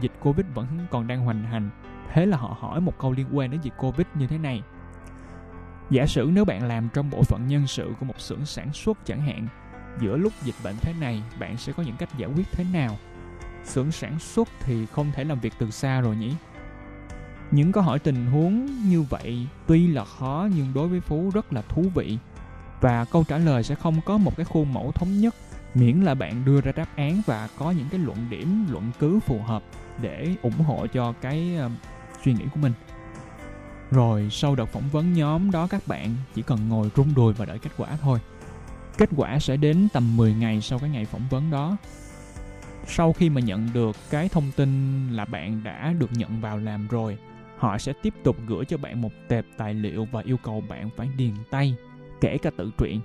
[0.00, 1.70] dịch covid vẫn còn đang hoành hành.
[2.12, 4.62] Thế là họ hỏi một câu liên quan đến dịch covid như thế này.
[5.90, 8.98] Giả sử nếu bạn làm trong bộ phận nhân sự của một xưởng sản xuất
[9.04, 9.46] chẳng hạn,
[10.00, 12.96] giữa lúc dịch bệnh thế này, bạn sẽ có những cách giải quyết thế nào?
[13.64, 16.34] Xưởng sản xuất thì không thể làm việc từ xa rồi nhỉ?
[17.50, 21.52] Những câu hỏi tình huống như vậy tuy là khó nhưng đối với Phú rất
[21.52, 22.18] là thú vị.
[22.80, 25.34] Và câu trả lời sẽ không có một cái khuôn mẫu thống nhất
[25.74, 29.20] miễn là bạn đưa ra đáp án và có những cái luận điểm, luận cứ
[29.20, 29.62] phù hợp
[30.00, 31.72] để ủng hộ cho cái uh,
[32.24, 32.72] suy nghĩ của mình.
[33.90, 37.44] Rồi sau đợt phỏng vấn nhóm đó các bạn chỉ cần ngồi rung đùi và
[37.44, 38.18] đợi kết quả thôi.
[38.98, 41.76] Kết quả sẽ đến tầm 10 ngày sau cái ngày phỏng vấn đó.
[42.86, 46.88] Sau khi mà nhận được cái thông tin là bạn đã được nhận vào làm
[46.88, 47.18] rồi,
[47.58, 50.90] họ sẽ tiếp tục gửi cho bạn một tệp tài liệu và yêu cầu bạn
[50.96, 51.74] phải điền tay,
[52.24, 53.00] kể cả tự truyện.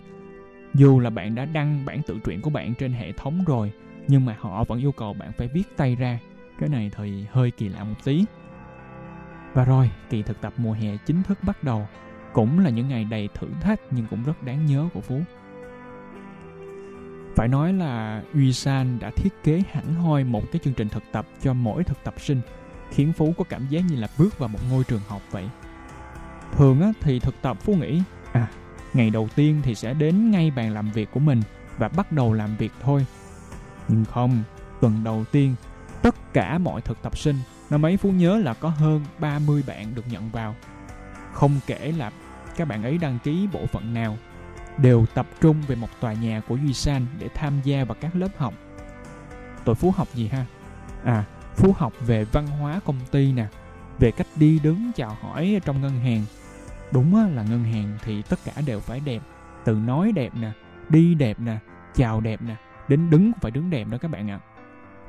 [0.73, 3.71] Dù là bạn đã đăng bản tự truyện của bạn trên hệ thống rồi,
[4.07, 6.19] nhưng mà họ vẫn yêu cầu bạn phải viết tay ra.
[6.59, 8.25] Cái này thì hơi kỳ lạ một tí.
[9.53, 11.87] Và rồi, kỳ thực tập mùa hè chính thức bắt đầu.
[12.33, 15.21] Cũng là những ngày đầy thử thách nhưng cũng rất đáng nhớ của Phú.
[17.35, 21.03] Phải nói là Uy San đã thiết kế hẳn hoi một cái chương trình thực
[21.11, 22.41] tập cho mỗi thực tập sinh,
[22.91, 25.49] khiến Phú có cảm giác như là bước vào một ngôi trường học vậy.
[26.51, 28.01] Thường á, thì thực tập Phú nghĩ,
[28.31, 28.47] à,
[28.93, 31.41] ngày đầu tiên thì sẽ đến ngay bàn làm việc của mình
[31.77, 33.05] và bắt đầu làm việc thôi.
[33.87, 34.43] Nhưng không,
[34.81, 35.55] tuần đầu tiên,
[36.01, 37.35] tất cả mọi thực tập sinh
[37.69, 40.55] Năm ấy Phú nhớ là có hơn 30 bạn được nhận vào.
[41.33, 42.11] Không kể là
[42.57, 44.17] các bạn ấy đăng ký bộ phận nào,
[44.77, 48.15] đều tập trung về một tòa nhà của Duy San để tham gia vào các
[48.15, 48.53] lớp học.
[49.65, 50.45] Tụi Phú học gì ha?
[51.03, 51.23] À,
[51.55, 53.45] Phú học về văn hóa công ty nè,
[53.99, 56.25] về cách đi đứng chào hỏi trong ngân hàng.
[56.91, 59.21] Đúng là ngân hàng thì tất cả đều phải đẹp,
[59.65, 60.51] từ nói đẹp nè,
[60.89, 61.57] đi đẹp nè,
[61.95, 62.55] chào đẹp nè,
[62.87, 64.39] đến đứng cũng phải đứng đẹp đó các bạn ạ.
[64.43, 64.45] À.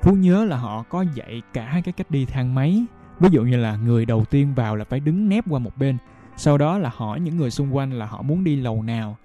[0.03, 2.85] Phú nhớ là họ có dạy cả cái cách đi thang máy.
[3.21, 5.99] Ví dụ như là người đầu tiên vào là phải đứng nép qua một bên.
[6.37, 9.17] Sau đó là hỏi những người xung quanh là họ muốn đi lầu nào.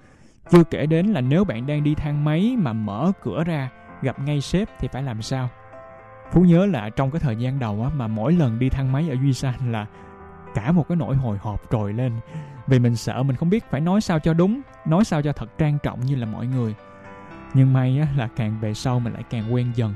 [0.52, 3.70] Chưa kể đến là nếu bạn đang đi thang máy mà mở cửa ra
[4.02, 5.50] gặp ngay sếp thì phải làm sao.
[6.32, 9.10] Phú nhớ là trong cái thời gian đầu á, mà mỗi lần đi thang máy
[9.10, 9.86] ở Duy San là
[10.56, 12.14] cả một cái nỗi hồi hộp trồi lên.
[12.68, 15.58] Vì mình sợ mình không biết phải nói sao cho đúng, nói sao cho thật
[15.58, 16.76] trang trọng như là mọi người.
[17.54, 19.96] Nhưng may á, là càng về sau mình lại càng quen dần.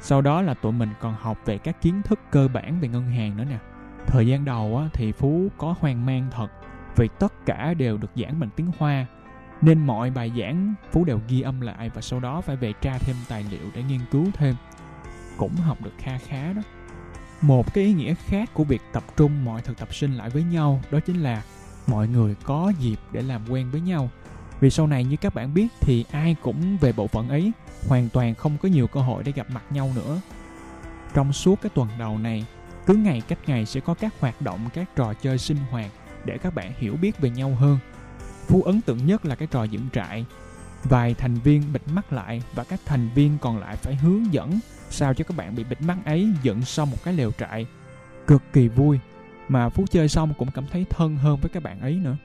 [0.00, 3.06] Sau đó là tụi mình còn học về các kiến thức cơ bản về ngân
[3.06, 3.58] hàng nữa nè.
[4.06, 6.48] Thời gian đầu á, thì phú có hoang mang thật
[6.96, 9.06] vì tất cả đều được giảng bằng tiếng hoa.
[9.62, 12.98] Nên mọi bài giảng phú đều ghi âm lại và sau đó phải về tra
[12.98, 14.54] thêm tài liệu để nghiên cứu thêm.
[15.36, 16.62] Cũng học được kha khá đó
[17.46, 20.42] một cái ý nghĩa khác của việc tập trung mọi thực tập sinh lại với
[20.42, 21.42] nhau đó chính là
[21.86, 24.10] mọi người có dịp để làm quen với nhau
[24.60, 27.52] vì sau này như các bạn biết thì ai cũng về bộ phận ấy
[27.88, 30.20] hoàn toàn không có nhiều cơ hội để gặp mặt nhau nữa.
[31.14, 32.46] Trong suốt cái tuần đầu này,
[32.86, 35.90] cứ ngày cách ngày sẽ có các hoạt động, các trò chơi sinh hoạt
[36.24, 37.78] để các bạn hiểu biết về nhau hơn.
[38.46, 40.26] Phú ấn tượng nhất là cái trò dựng trại.
[40.84, 44.58] Vài thành viên bịt mắt lại và các thành viên còn lại phải hướng dẫn
[44.94, 47.66] sao cho các bạn bị bịt mắt ấy dựng xong một cái lều trại.
[48.26, 48.98] Cực kỳ vui,
[49.48, 52.16] mà Phú chơi xong cũng cảm thấy thân hơn với các bạn ấy nữa.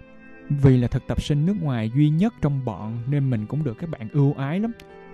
[0.49, 3.77] Vì là thực tập sinh nước ngoài duy nhất trong bọn nên mình cũng được
[3.79, 4.71] các bạn ưu ái lắm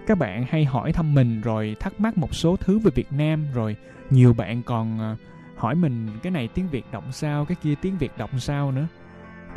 [0.07, 3.47] các bạn hay hỏi thăm mình rồi thắc mắc một số thứ về Việt Nam
[3.53, 3.75] rồi
[4.09, 5.15] nhiều bạn còn ờ,
[5.55, 8.87] hỏi mình cái này tiếng Việt động sao cái kia tiếng Việt động sao nữa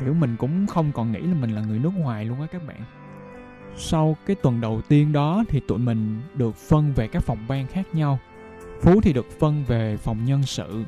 [0.01, 2.67] kiểu mình cũng không còn nghĩ là mình là người nước ngoài luôn á các
[2.67, 2.81] bạn
[3.79, 7.67] sau cái tuần đầu tiên đó thì tụi mình được phân về các phòng ban
[7.67, 8.19] khác nhau.
[8.83, 10.85] Phú thì được phân về phòng nhân sự.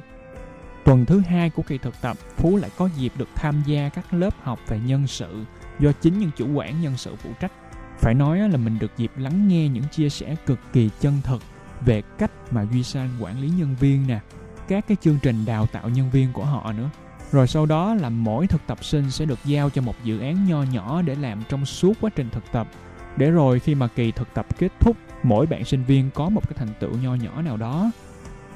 [0.84, 4.14] Tuần thứ hai của kỳ thực tập phú lại có dịp được tham gia các
[4.14, 5.44] lớp học về nhân sự
[5.78, 7.52] do chính những chủ quản nhân sự phụ trách.
[7.98, 11.42] Phải nói là mình được dịp lắng nghe những chia sẻ cực kỳ chân thực
[11.80, 14.20] về cách mà Duy San quản lý nhân viên nè,
[14.68, 16.90] các cái chương trình đào tạo nhân viên của họ nữa.
[17.32, 20.46] Rồi sau đó là mỗi thực tập sinh sẽ được giao cho một dự án
[20.46, 22.68] nho nhỏ để làm trong suốt quá trình thực tập.
[23.16, 26.48] Để rồi khi mà kỳ thực tập kết thúc, mỗi bạn sinh viên có một
[26.48, 27.90] cái thành tựu nho nhỏ nào đó.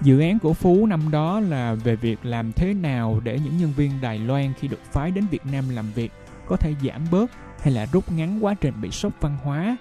[0.02, 3.72] Dự án của Phú năm đó là về việc làm thế nào để những nhân
[3.76, 6.12] viên Đài Loan khi được phái đến Việt Nam làm việc
[6.46, 9.76] có thể giảm bớt hay là rút ngắn quá trình bị sốc văn hóa,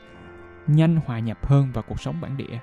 [0.67, 2.59] nhanh hòa nhập hơn vào cuộc sống bản địa.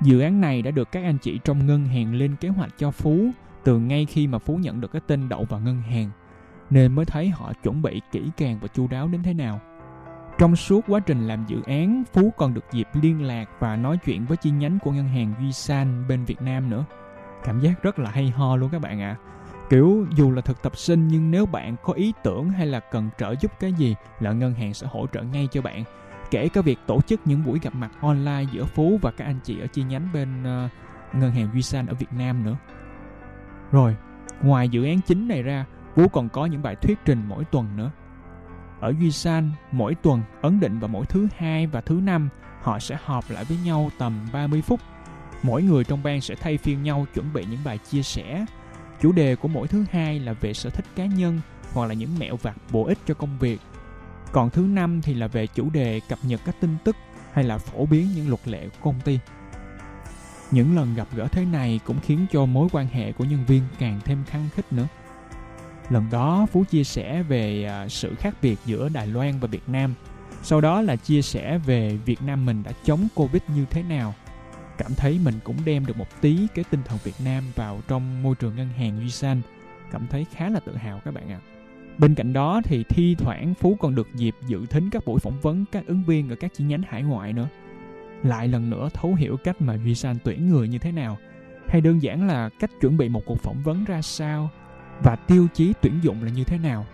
[0.00, 2.90] Dự án này đã được các anh chị trong ngân hàng lên kế hoạch cho
[2.90, 3.30] Phú
[3.64, 6.10] từ ngay khi mà Phú nhận được cái tin đậu vào ngân hàng,
[6.70, 9.60] nên mới thấy họ chuẩn bị kỹ càng và chu đáo đến thế nào.
[10.38, 13.98] Trong suốt quá trình làm dự án, Phú còn được dịp liên lạc và nói
[14.04, 15.74] chuyện với chi nhánh của ngân hàng Duy
[16.08, 16.84] bên Việt Nam nữa.
[17.44, 19.16] Cảm giác rất là hay ho luôn các bạn ạ.
[19.20, 19.34] À
[19.70, 23.10] kiểu dù là thực tập sinh nhưng nếu bạn có ý tưởng hay là cần
[23.18, 25.84] trợ giúp cái gì là ngân hàng sẽ hỗ trợ ngay cho bạn
[26.30, 29.38] kể cả việc tổ chức những buổi gặp mặt online giữa phú và các anh
[29.44, 30.70] chị ở chi nhánh bên uh,
[31.14, 32.56] ngân hàng duy ở việt nam nữa
[33.74, 33.96] rồi,
[34.42, 35.64] ngoài dự án chính này ra,
[35.94, 37.90] Vũ còn có những bài thuyết trình mỗi tuần nữa
[38.80, 42.28] ở duy san mỗi tuần, ấn định vào mỗi thứ hai và thứ năm,
[42.62, 44.80] họ sẽ họp lại với nhau tầm 30 phút
[45.42, 48.44] mỗi người trong ban sẽ thay phiên nhau chuẩn bị những bài chia sẻ
[49.00, 51.40] Chủ đề của mỗi thứ hai là về sở thích cá nhân
[51.72, 53.60] hoặc là những mẹo vặt bổ ích cho công việc.
[54.32, 56.96] Còn thứ năm thì là về chủ đề cập nhật các tin tức
[57.32, 59.18] hay là phổ biến những luật lệ của công ty.
[60.54, 63.62] Những lần gặp gỡ thế này cũng khiến cho mối quan hệ của nhân viên
[63.78, 64.86] càng thêm khăng khít nữa.
[65.90, 69.68] Lần đó, Phú chia sẻ về à, sự khác biệt giữa Đài Loan và Việt
[69.68, 69.94] Nam.
[70.42, 74.14] Sau đó là chia sẻ về Việt Nam mình đã chống Covid như thế nào.
[74.78, 78.22] Cảm thấy mình cũng đem được một tí cái tinh thần Việt Nam vào trong
[78.22, 79.40] môi trường ngân hàng Duy San.
[79.92, 81.40] Cảm thấy khá là tự hào các bạn ạ.
[81.42, 81.46] À.
[81.98, 85.40] Bên cạnh đó thì thi thoảng Phú còn được dịp dự thính các buổi phỏng
[85.40, 87.48] vấn các ứng viên ở các chi nhánh hải ngoại nữa.
[88.24, 91.18] Lại lần nữa thấu hiểu cách mà Duy San tuyển người như thế nào,
[91.68, 94.50] hay đơn giản là cách chuẩn bị một cuộc phỏng vấn ra sao
[95.02, 96.86] và tiêu chí tuyển dụng là như thế nào.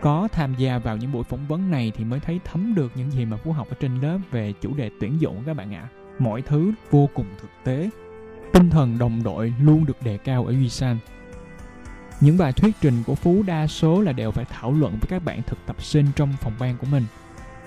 [0.00, 3.10] Có tham gia vào những buổi phỏng vấn này thì mới thấy thấm được những
[3.10, 5.88] gì mà Phú học ở trên lớp về chủ đề tuyển dụng các bạn ạ.
[6.18, 7.90] Mọi thứ vô cùng thực tế.
[8.52, 10.98] Tinh thần đồng đội luôn được đề cao ở Duy San.
[12.20, 15.24] Những bài thuyết trình của Phú đa số là đều phải thảo luận với các
[15.24, 17.04] bạn thực tập sinh trong phòng ban của mình.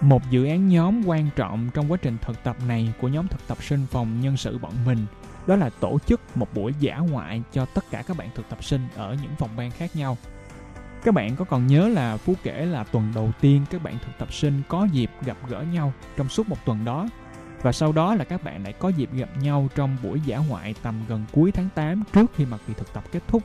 [0.04, 3.48] Một dự án nhóm quan trọng trong quá trình thực tập này của nhóm thực
[3.48, 5.06] tập sinh phòng nhân sự bọn mình.
[5.48, 8.64] Đó là tổ chức một buổi giả ngoại cho tất cả các bạn thực tập
[8.64, 10.18] sinh ở những phòng ban khác nhau.
[11.04, 14.12] Các bạn có còn nhớ là Phú kể là tuần đầu tiên các bạn thực
[14.20, 17.08] tập sinh có dịp gặp gỡ nhau trong suốt một tuần đó?
[17.62, 20.76] Và sau đó là các bạn lại có dịp gặp nhau trong buổi giả ngoại
[20.82, 23.44] tầm gần cuối tháng 8 trước khi mà kỳ thực tập kết thúc.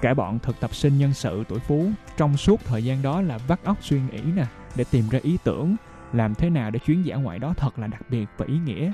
[0.00, 3.38] Cả bọn thực tập sinh nhân sự tuổi Phú trong suốt thời gian đó là
[3.38, 4.46] vắt óc suy nghĩ nè,
[4.76, 5.76] để tìm ra ý tưởng
[6.12, 8.92] làm thế nào để chuyến dã ngoại đó thật là đặc biệt và ý nghĩa.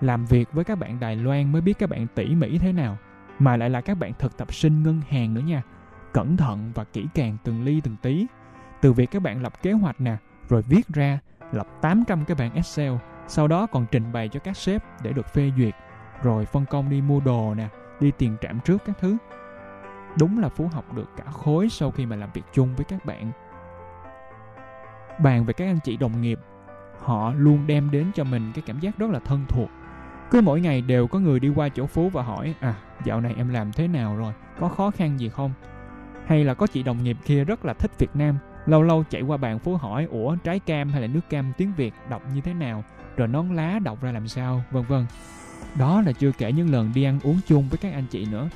[0.00, 2.96] Làm việc với các bạn Đài Loan mới biết các bạn tỉ mỉ thế nào
[3.38, 5.62] mà lại là các bạn thực tập sinh ngân hàng nữa nha.
[6.12, 8.26] Cẩn thận và kỹ càng từng ly từng tí.
[8.80, 10.16] Từ việc các bạn lập kế hoạch nè,
[10.48, 11.18] rồi viết ra,
[11.52, 12.92] lập 800 cái bảng Excel,
[13.28, 15.74] sau đó còn trình bày cho các sếp để được phê duyệt,
[16.22, 17.68] rồi phân công đi mua đồ nè,
[18.00, 19.16] đi tiền trạm trước các thứ
[20.18, 23.04] đúng là phú học được cả khối sau khi mà làm việc chung với các
[23.04, 23.32] bạn
[25.18, 26.38] bàn về các anh chị đồng nghiệp.
[27.00, 29.68] Họ luôn đem đến cho mình cái cảm giác rất là thân thuộc.
[30.30, 33.34] Cứ mỗi ngày đều có người đi qua chỗ phú và hỏi à dạo này
[33.36, 34.32] em làm thế nào rồi?
[34.60, 35.52] Có khó khăn gì không?
[36.26, 39.22] Hay là có chị đồng nghiệp kia rất là thích việt nam, lâu lâu chạy
[39.22, 42.40] qua bàn phú hỏi, ủa, trái cam hay là nước cam tiếng việt đọc như
[42.40, 42.84] thế nào?
[43.16, 44.62] Rồi nón lá đọc ra làm sao?
[44.70, 45.06] vân vân.
[45.78, 48.48] Đó là chưa kể những lần đi ăn uống chung với các anh chị nữa.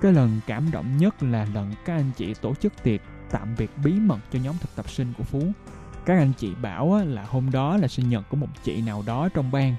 [0.00, 3.70] Cái lần cảm động nhất là lần các anh chị tổ chức tiệc tạm biệt
[3.84, 5.42] bí mật cho nhóm thực tập sinh của Phú.
[6.04, 9.28] Các anh chị bảo là hôm đó là sinh nhật của một chị nào đó
[9.34, 9.76] trong ban,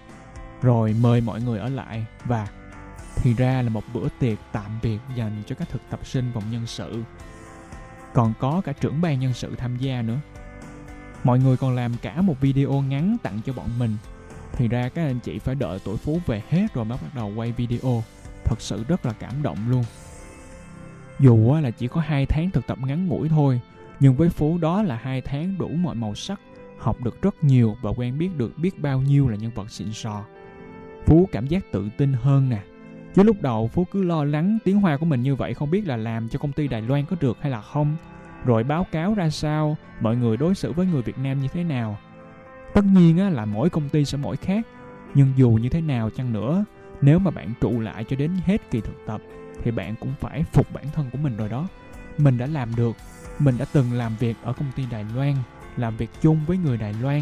[0.61, 2.47] rồi mời mọi người ở lại và
[3.15, 6.43] thì ra là một bữa tiệc tạm biệt dành cho các thực tập sinh vòng
[6.51, 7.03] nhân sự.
[8.13, 10.17] Còn có cả trưởng ban nhân sự tham gia nữa.
[11.23, 13.97] Mọi người còn làm cả một video ngắn tặng cho bọn mình.
[14.53, 17.31] Thì ra các anh chị phải đợi tuổi Phú về hết rồi mới bắt đầu
[17.35, 18.03] quay video.
[18.45, 19.83] Thật sự rất là cảm động luôn.
[21.19, 23.61] Dù là chỉ có hai tháng thực tập ngắn ngủi thôi,
[23.99, 26.39] nhưng với Phú đó là hai tháng đủ mọi màu sắc,
[26.77, 29.93] học được rất nhiều và quen biết được biết bao nhiêu là nhân vật xịn
[29.93, 30.25] sò.
[31.05, 32.61] Phú cảm giác tự tin hơn nè.
[33.15, 35.87] Chứ lúc đầu Phú cứ lo lắng tiếng Hoa của mình như vậy không biết
[35.87, 37.95] là làm cho công ty Đài Loan có được hay là không.
[38.45, 41.63] Rồi báo cáo ra sao, mọi người đối xử với người Việt Nam như thế
[41.63, 41.97] nào.
[42.73, 44.67] Tất nhiên á, là mỗi công ty sẽ mỗi khác,
[45.15, 46.65] nhưng dù như thế nào chăng nữa,
[47.01, 49.21] nếu mà bạn trụ lại cho đến hết kỳ thực tập
[49.63, 51.67] thì bạn cũng phải phục bản thân của mình rồi đó
[52.17, 52.95] mình đã làm được
[53.39, 55.35] mình đã từng làm việc ở công ty đài loan,
[55.77, 57.21] làm việc chung với người đài loan,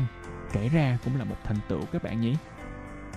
[0.51, 2.35] kể ra cũng là một thành tựu các bạn nhỉ.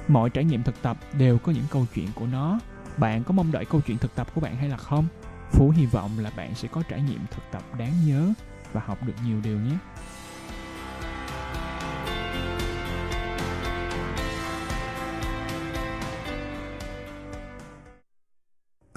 [0.08, 2.60] Mọi trải nghiệm thực tập đều có những câu chuyện của nó.
[2.96, 5.08] Bạn có mong đợi câu chuyện thực tập của bạn hay là không?
[5.50, 8.28] Phú hy vọng là bạn sẽ có trải nghiệm thực tập đáng nhớ
[8.72, 9.76] và học được nhiều điều nhé.